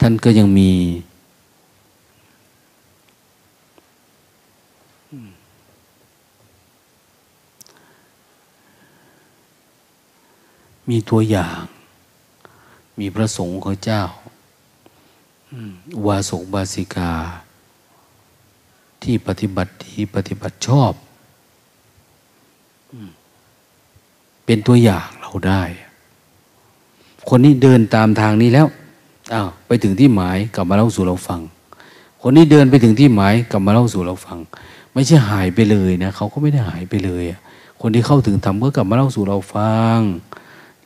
[0.00, 0.72] ท่านก็ยังมี
[10.88, 11.58] มีตัวอย่าง
[12.98, 14.02] มีพระสงฆ์ของเจ้า
[16.06, 17.12] วาสกบาสิกา
[19.02, 20.94] ที่ปฏิบัติดีปฏิบัติชอบ
[24.44, 25.62] เป็นตัวอย่างเราได้
[27.28, 28.66] คนนี้เดินตามทางนี้แล้ว
[29.34, 31.40] อ้าวไปถึงที่หมายกลับมาเล่าสู่เราฟัง
[32.22, 34.38] คนนี้เดินไปถึงที่หมายกลับมาเล่าสู่เราฟัง
[34.94, 37.24] ไม่ใช่หายไปเลยนะเขาก็ไม่ได้หายไปเลย
[37.80, 39.98] คนที่เข้าถึงธรรมก็กลับมาเล่าสู่เราฟัง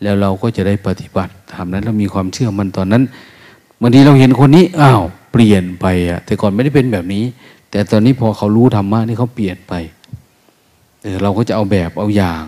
[0.02, 3.02] แล้วเราก็จะได้ปฏิบัติทำนั้นเรามีความเชื่อมันตอนนั้น
[3.80, 5.02] บางทีเราเห็นคนนี้อ้าว
[5.32, 7.24] เปลี่ยนไปอะแต่ก่อนไม่ได้เป็นแบบนี้
[7.70, 9.72] แต่ตอนนี้พอเขารู้ธรรมะนี่เขาเปลี่ยนไป
[11.22, 12.42] เราก็จะเอาแบบเอาอย่าง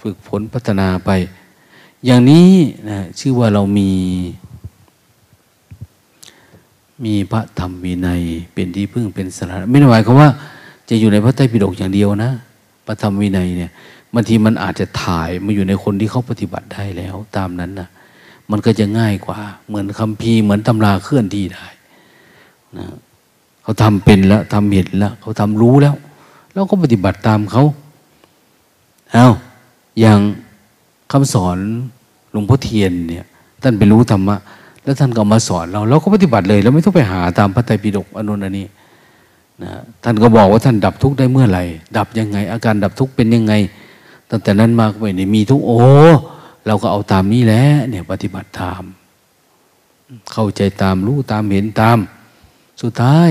[0.00, 1.10] ฝึกฝนพัฒนาไป
[2.06, 2.50] อย่างนี้
[2.90, 3.90] นะชื่อว่าเรามี
[7.04, 8.22] มีพระธรรมวินัย
[8.54, 10.30] เป็นที่พึ่งเป็นสาระไม่ได้หมายความว่า
[10.88, 12.32] จะอยู่ในพระไตรปิฎกอย่างเดียวนะ
[12.86, 13.70] พระธรรมวินัยเนี่ย
[14.14, 17.88] บางทีมันอาจจะถ่ายมาอยู่ในคนที่เขาปฏิบัติได้แล้ว ตามนั้นนะ
[18.50, 21.66] มันก็จะง่ายกว่า เหมือนคำพีเหมือนตำราเคลื่อนที่ได้
[22.76, 22.86] นะ
[23.62, 25.94] เขาทำเป็นแล้วทำเห็นแล้วเขาทำรู้แล้ว
[26.54, 27.64] เราก็ปฏิบัติตามเขา
[29.12, 29.26] เอา
[30.00, 30.20] อย่าง
[31.12, 31.58] คำสอน
[32.32, 33.24] หลวงพ่อเทียนเนี่ย
[33.62, 34.36] ท่านไปรู้ธรรมะ
[34.84, 38.66] แล้วท่านก็มาสอนเราเราก็ปฏิบัติเลยเราไม่ต้องไปหาตามพระไตรปิฎกอนุนันนี้
[39.62, 39.70] นะ
[40.04, 41.62] ท่านก็บอกว่าท่านดับทุกข์ได้เมื่อไหร่
[41.96, 43.52] ดับยังไง อาการดับทุกข์เป็นยังไง
[44.30, 45.80] ตั้งแต่นั้นมาก็ไม่ได้มีทุกโอ้
[46.66, 48.82] เราก็เอาตามนี้แหละเนี่ยปฏิบัติตาม
[50.32, 51.98] เข้าใจตามรู้ตามเห็นตาม
[52.82, 53.30] สุดท้าย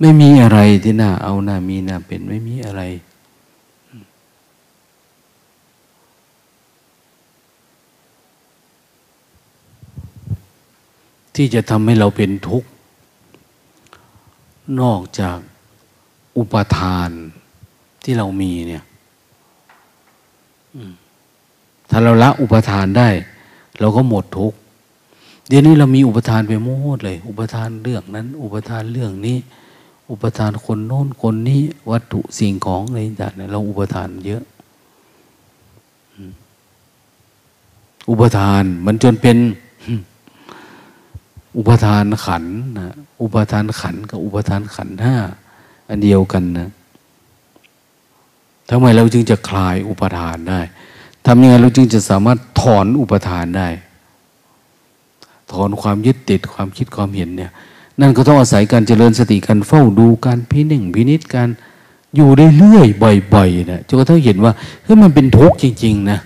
[0.00, 2.82] ไม่มีอะไรที่น่าเอาน่ามีน่าเป็นไม่มีอะไร
[11.34, 12.68] ที่จะทำให้เราเป็นทุกข์
[14.80, 15.38] นอกจาก
[16.36, 17.10] อุปทาน
[18.04, 18.84] ที่เรามีเนี่ย
[21.90, 23.08] ถ้าเราละอุปทานได้
[23.80, 24.56] เราก็หมดทุกข์
[25.48, 29.38] เดี๋ยวนี้เรามีอุปทานไปหมดเลย อุปทานเรื่องนั้น อุปทานเรื่องนี้
[30.10, 34.42] อุปทานคนโน้นคนนี้วัตถุสิ่งของอะไรต่างๆเราอุปทานเยอะ
[38.10, 39.36] อุปทาน มันจนเป็น
[41.56, 42.44] อุปทานขัน
[42.78, 45.16] นะอุปทานขันกับอุปทานขันห้า
[45.88, 46.68] อันเดียวกันนะ
[48.70, 50.60] ทำไมเราจึงจะคลายอุปทานได้
[51.26, 53.68] ทำยังไงเราจึงจะสามารถถอนอุปทานได้
[55.52, 57.52] ถอนความยึดติดความคิดความเห็นเนี่ย
[58.00, 61.48] นั่นก็ต้องอาศัยการเจริญสติการเฝ้าดูการพิจิงพินิจการ
[62.16, 62.28] อยู่
[62.58, 63.02] เรื่อยๆ
[63.34, 64.52] บ่อยๆนะจนกระทั่งเห็นว่า
[64.84, 66.18] เฮ้ยมันเป็นทุกข์จริง ๆ นะ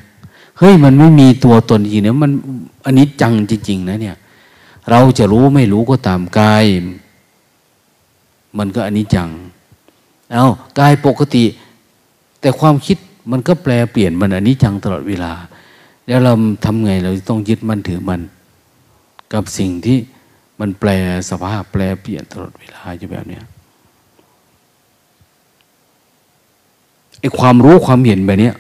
[0.58, 2.32] เฮ้ยมันไม่มีตัวตนจริงเนี่ยมัน
[2.84, 4.16] อันนี้จังจริง ๆ นะเนี่ย
[4.90, 6.64] เราจะรู้ไม่รู้ก็ตามกาย
[8.58, 9.28] มันก็อันนี้จัง
[10.32, 10.46] เอา
[10.78, 11.44] กายปกติ
[12.40, 12.98] แต่ความคิด
[13.30, 15.32] มันก็แปลเปลี่ยนมันอันนี้จังตลอดเวลา
[16.06, 16.32] แล้วเรา
[16.64, 18.20] ทำไงเราต้องยึดมันถือมัน
[19.32, 19.98] กับสิ่งที่
[20.60, 20.90] มันแปล
[21.30, 23.44] สภาพแปลเปลี่ยนตลอดเวลาอยู่แบบเนี้ย
[27.20, 28.56] ไอ้ความรู้ความเห็นแบบเนี้ย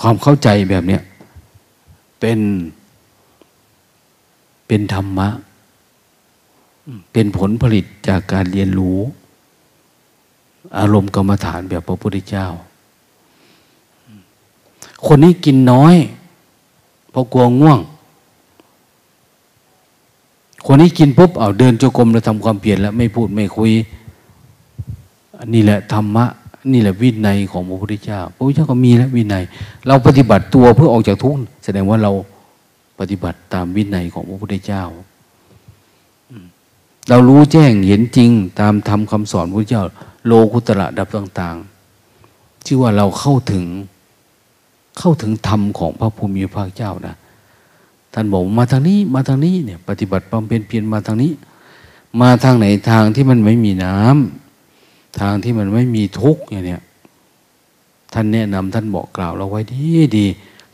[0.00, 1.02] ความเข้าใจแบบเนี้ย
[2.20, 2.38] เป็น
[4.66, 5.28] เป็นธรรมะ
[7.12, 8.98] เป็นผลผลิตจากการเรียนรู้
[10.78, 12.46] อารมณ์กรรมฐานแบบพระพุทธเจ้า
[15.06, 15.94] คนนี้กินน้อย
[17.10, 17.80] เพราะกลัวง่วง
[20.70, 23.72] คนนี้กินปุ๊บเอาเดินจงกรมแล้วทำความเปลี่ยนแล้วไม่พูดไม่คุย
[25.54, 26.24] นี่แหละธรรมะ
[26.72, 29.42] นี่แหละวินัยของพระพุทธเจ้าพระพุทธเจ้าก็มีแล้ววินัย
[29.86, 32.12] เราปฏิบัติตัวเพื่อออกจากทุกข์แสดงว่าเรา
[32.98, 34.84] ปฏิบัติตามวินัยของพระพุทธเจ้า
[37.08, 39.84] เรารู้แจ้งเห็นจริงตามธรรมคาสอนพระเจ้า
[40.26, 41.56] โลกุตระดับต่าง
[42.10, 43.64] ๆ ชื่อว่าเราเข้าถึง
[44.98, 47.16] เข้าถึงธรรมของพระภูมิพระเจ้านะ
[48.12, 51.32] ท่านบอกมาทางนี้มาทางนี้เนี่ย ปฏิบัติบำเพ็ญเพียรมาทางนี้
[52.20, 56.82] มาทางไหนทางที่มันไม่มีน้ำทางที่มันไม่มีทุกข์อย่างเนี้ย
[58.12, 59.86] ท่านแนะนำท่านบอกกล่าวเราไว้ดี
[60.16, 60.26] ดี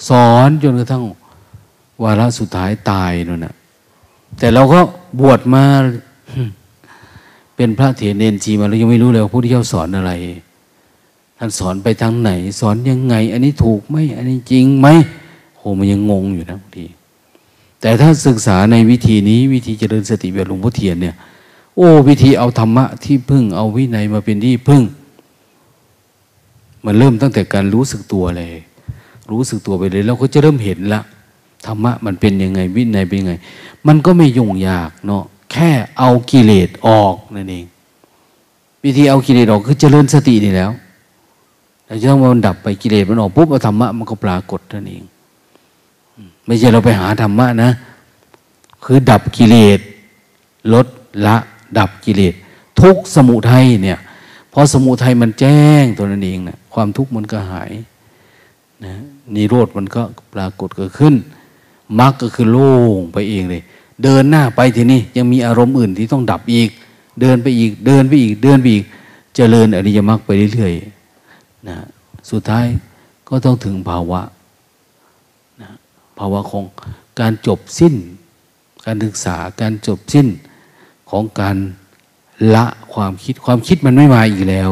[0.09, 1.05] สอนจนกระทั่ง
[2.03, 3.55] วาระสุดท้ายตายนั่นนะ
[4.39, 4.81] แต่เราก็
[5.21, 5.65] บวชมา
[7.57, 10.13] เป็นพระเถรเนนจีมาเรายังไม่รู้เลยว่าพระพุทธเจ้าสอนอะไร
[11.39, 12.31] ท่านสอนไปทางไหน
[12.61, 14.89] สอนยังไง อันนี้ถูกไหมอันนี้จริงไหม
[15.59, 16.87] โหมันยังงงอยู่นะบางที
[17.85, 21.15] แต่ถ้าศึกษาในวิธีนี้วิธีเจริญสติแบบหลวงพ่อเทียนเนี่ย
[21.77, 24.83] โอ้วิธีเอาธรรมะที่พึ่งเอาวินัยมาเป็นที่พึ่ง
[26.85, 28.53] มันเริ่มตั้งแต่การรู้สึกตัวเลย
[29.31, 31.01] รู้สึกตัวไปเลยเราก็จะเริ่มเห็นละ
[31.67, 33.35] ธรรมะมันเป็นยังไงวินัยเป็นยังไง
[33.87, 37.65] มันก็ไม่ยุ่งยากเนาะแค่เอากิเลสออกนั่นเอง
[38.85, 40.71] วิธีเอากิเลสออกคือเจริญสตินี่แล้ว
[41.87, 45.05] เราจะต้องมันดับไปกิเลสมันออกปุ๊บธรรมะมันก็ปรากฏนั่นเอง
[46.47, 47.71] ไม่ใช่เราไปหาธรรมะนะ
[48.85, 49.81] คือดับกิเลส
[50.73, 50.87] ลด
[51.27, 51.37] ละ
[51.79, 52.35] ดับกิเลส
[52.81, 53.99] ทุกสมุทัยเนี่ย
[54.53, 57.73] พอสมุทัยมันแจ้งตัวนั้นเองนะความทุกข์มันก็หาย
[58.85, 58.95] นะ
[59.35, 60.03] นิโรธมันก็
[60.35, 61.15] ปรากฏเกิดขึ้น
[62.01, 63.63] มรรคก็คือโล่งไปเองเลย
[64.03, 66.69] เดินหน้าไปทีนี้ยังมีอารมณ์อื่นที่ต้องดับอีก
[67.21, 68.85] เดินไปอีกเดินไปอีกเดินไปอีก
[69.35, 71.77] เจริญอริยมรรคไปเรื่อยๆนะ
[72.31, 72.67] สุดท้าย
[73.29, 74.44] ก็ต้องถึงภาวะนะ
[76.19, 76.65] ภาวะของ
[77.21, 77.95] การจบสิ้น
[78.87, 80.27] การศึกษาการจบสิ้น
[81.11, 81.57] ของการ
[82.55, 84.71] ละความคิดความคิดมันไม่มาอีกแล้ว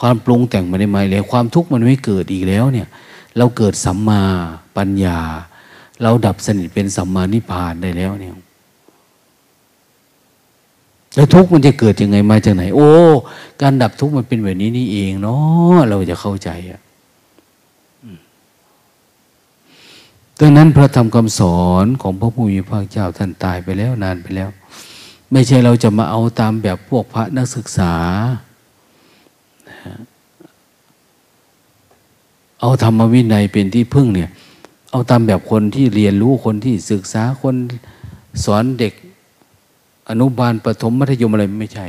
[0.00, 2.88] ความปรุงแต่งมันได้มาแล้ว ความทุกข์มันไม่เกิดอีกแล้วเนี่ย
[3.36, 4.22] เราเกิดสัมมา
[4.76, 5.18] ปัญญา
[6.02, 8.34] เราดับสนิทเป็นสัมมานิพพานได้แล้วเนี่ย
[11.14, 12.90] แล้วทุกข์มันจะเกิดยังไงมาจากไหน โอ้
[13.62, 16.79] การดับทุกข์มันเป็นแบบนี้นี่เองเนาะเราจะเข้าใจอะ
[20.42, 24.48] ดังนั้นพระธรรมคำสอนของพระผู้มีพระเจ้าท่านตายไปแล้วนานไปแล้ว
[25.32, 27.92] ไม่ใช่เราจะมาเอาตามแบบพวกพระนักศึกษา
[32.60, 34.30] เอาธรรมวินัยเป็นที่พึ่งเนี่ย
[34.90, 37.54] เอาตามแบบคนที่เรียนรู้คนที่ศึกษาคน
[38.44, 38.94] สอนเด็ก
[40.08, 41.86] อนุบาลประถมมัธยมอะไรไม่ใช่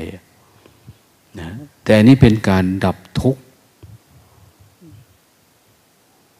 [1.39, 1.49] นะ
[1.83, 3.41] แต่อันนี้เป็นการดับทุกข์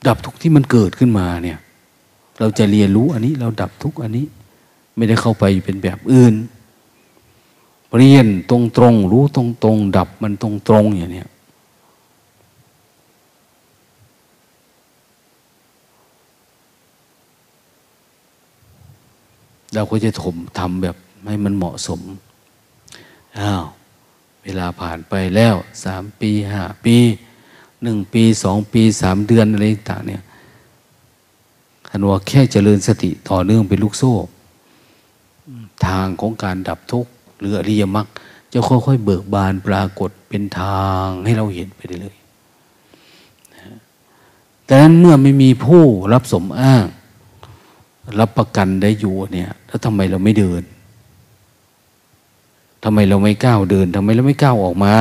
[0.08, 1.60] ดับทุกข์ที่มันเกิดขึ้นมาเนี่ย
[2.40, 4.26] เราจะเรียนรู้อันนี้เราดับทุกอันนี้
[4.96, 6.36] ไม่ได้เข้าไปเป็นแบบอื่น
[7.98, 11.26] เรียนตรงตรงรู้ตรงตรงดับมันตรงตรงอย่างนี้
[19.74, 20.96] เราก็จะถมทำแบบ
[21.28, 22.02] ให้มันเหมาะสม
[23.40, 23.64] อ้าว
[24.44, 25.56] เวลาผ่านไปแล้ว
[25.86, 26.96] สามปีห้าปี
[27.84, 30.22] หนึ่งปีสองปีสามเดือนอะไรต่างเนี่ย
[31.92, 34.14] คันว่าแค่เจริญสติต่อเนื่องเป็นลูกโซ่
[35.86, 38.08] ทางของการดับทุกข์หรืออริยมรรค
[38.54, 42.16] จะค่อยๆเบิกบานปรากฏเป็นทางให้เราเห็นไปเลย
[44.66, 45.84] แต่นั้นเมื่อไม่มีผู้
[46.14, 46.86] รับสมอ้าง
[48.20, 50.64] รับประกันได้อยู่เนี่ย แล้วทำไมเราไม่เดิน
[52.84, 54.94] ทำไมเราไม่ก้าวเดินทำไมเราไม่ก้าวออกมา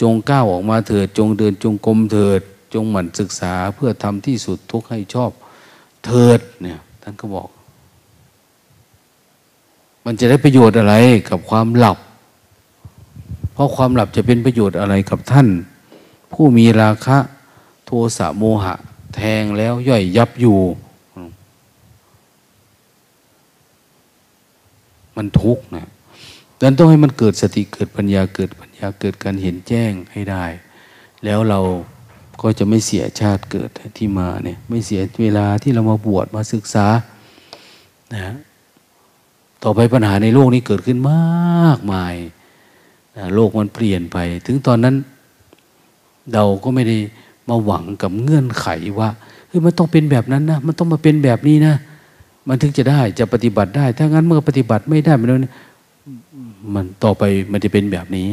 [0.00, 2.42] จงก้าวออกมาเถิด จงเดินจงกรมเถิด
[2.74, 5.30] จงหมั่นศึกษาเพื่อทำที่สุดทุกให้ชอบ
[6.04, 7.48] เถิดเนี่ยท่านก็บอก
[10.04, 10.94] มันจะได้ประโยชน์อะไร
[11.30, 11.98] กับความหลับ
[13.52, 15.48] เพราะความหลับจะเป็นประโยชน์อะไรกับท่าน
[16.32, 17.18] ผู้มีราคะ
[17.86, 18.74] โทสะโมหะ
[19.14, 20.58] แทงแล้วย่อยยับอยู่
[25.16, 25.88] มันทุกข์นะ
[26.56, 30.44] ดังนั้นต้องให้มันเกิดสติเกิดปัญญาเกิดปัญญาเกิดการเห็นแจ้งให้ได้
[31.24, 31.60] แล้วเรา
[32.40, 36.86] ก็จะไม่เสียชาติเกิดที่มาเนี่ยไม่เสียเวลาที่เรามาบวชมาศึกษา
[38.14, 38.34] นะ
[39.62, 42.14] ต่อไปปัญหาในโลกนี้เกิดขึ้นมากมาย
[43.16, 44.16] นะโลกมันเปลี่ยนไป
[44.46, 44.94] ถึงตอนนั้น
[46.34, 46.96] เราก็ไม่ได้
[47.48, 48.66] มาหวังกับเงื่อนไข
[48.98, 49.08] ว่า
[49.48, 51.74] เฮ้ยมันต้องเป็นแบบนั้นนะมันต้องมาเป็นแบบนี้นะ
[52.48, 55.28] มันถึงจะได้จะปฏิบัติได้ ถ้างั้นเมื่อปฏิบัติไม่ได้มัน
[56.74, 57.22] มันต่อไป
[57.52, 58.30] มันจะเป็นแบบนี้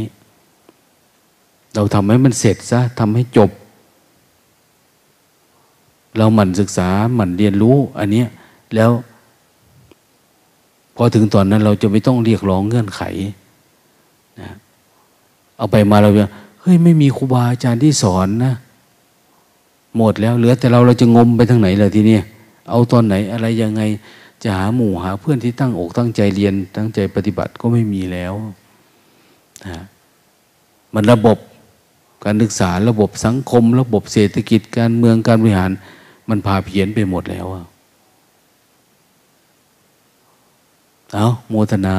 [1.76, 3.50] เราทำให้มันเสร็จซะทำให้จบ
[6.18, 8.24] เราหมั่นศึกษาหมั่นเรียนรู้ อันนี้
[8.76, 8.92] แล้ว
[10.96, 13.02] พอถึงตอนนั้นเราจะไม่ต้องเรียกร้องเงื่อนไข
[14.40, 14.50] นะ
[15.58, 16.30] เอาไปมาเราจะ
[16.62, 18.54] เฮ้ยไม่มีครูบาอาจารย์ที่สอนนะ
[19.98, 22.18] หมดแล้วเหลือแต่เราเราจะงมไปทางไหนล่ะทีนี้
[22.70, 23.82] เอาตอนไหนอะไรยังไง
[24.44, 28.34] จะหาหมู่หาเพื่อนที่ตั้งอกตั้งใจเรียนตั้งใจปฏิบัติก็ไม่มีแล้ว
[29.66, 29.84] นะ
[30.94, 31.38] มันระบบ
[32.24, 35.72] การศึกษาระบบสังคม ระบบเศรษฐกิจการเมืองการบริหาร
[36.30, 37.48] มันพาเพี้ยนไปหมดแล้ว
[41.14, 41.98] เอาโมทนา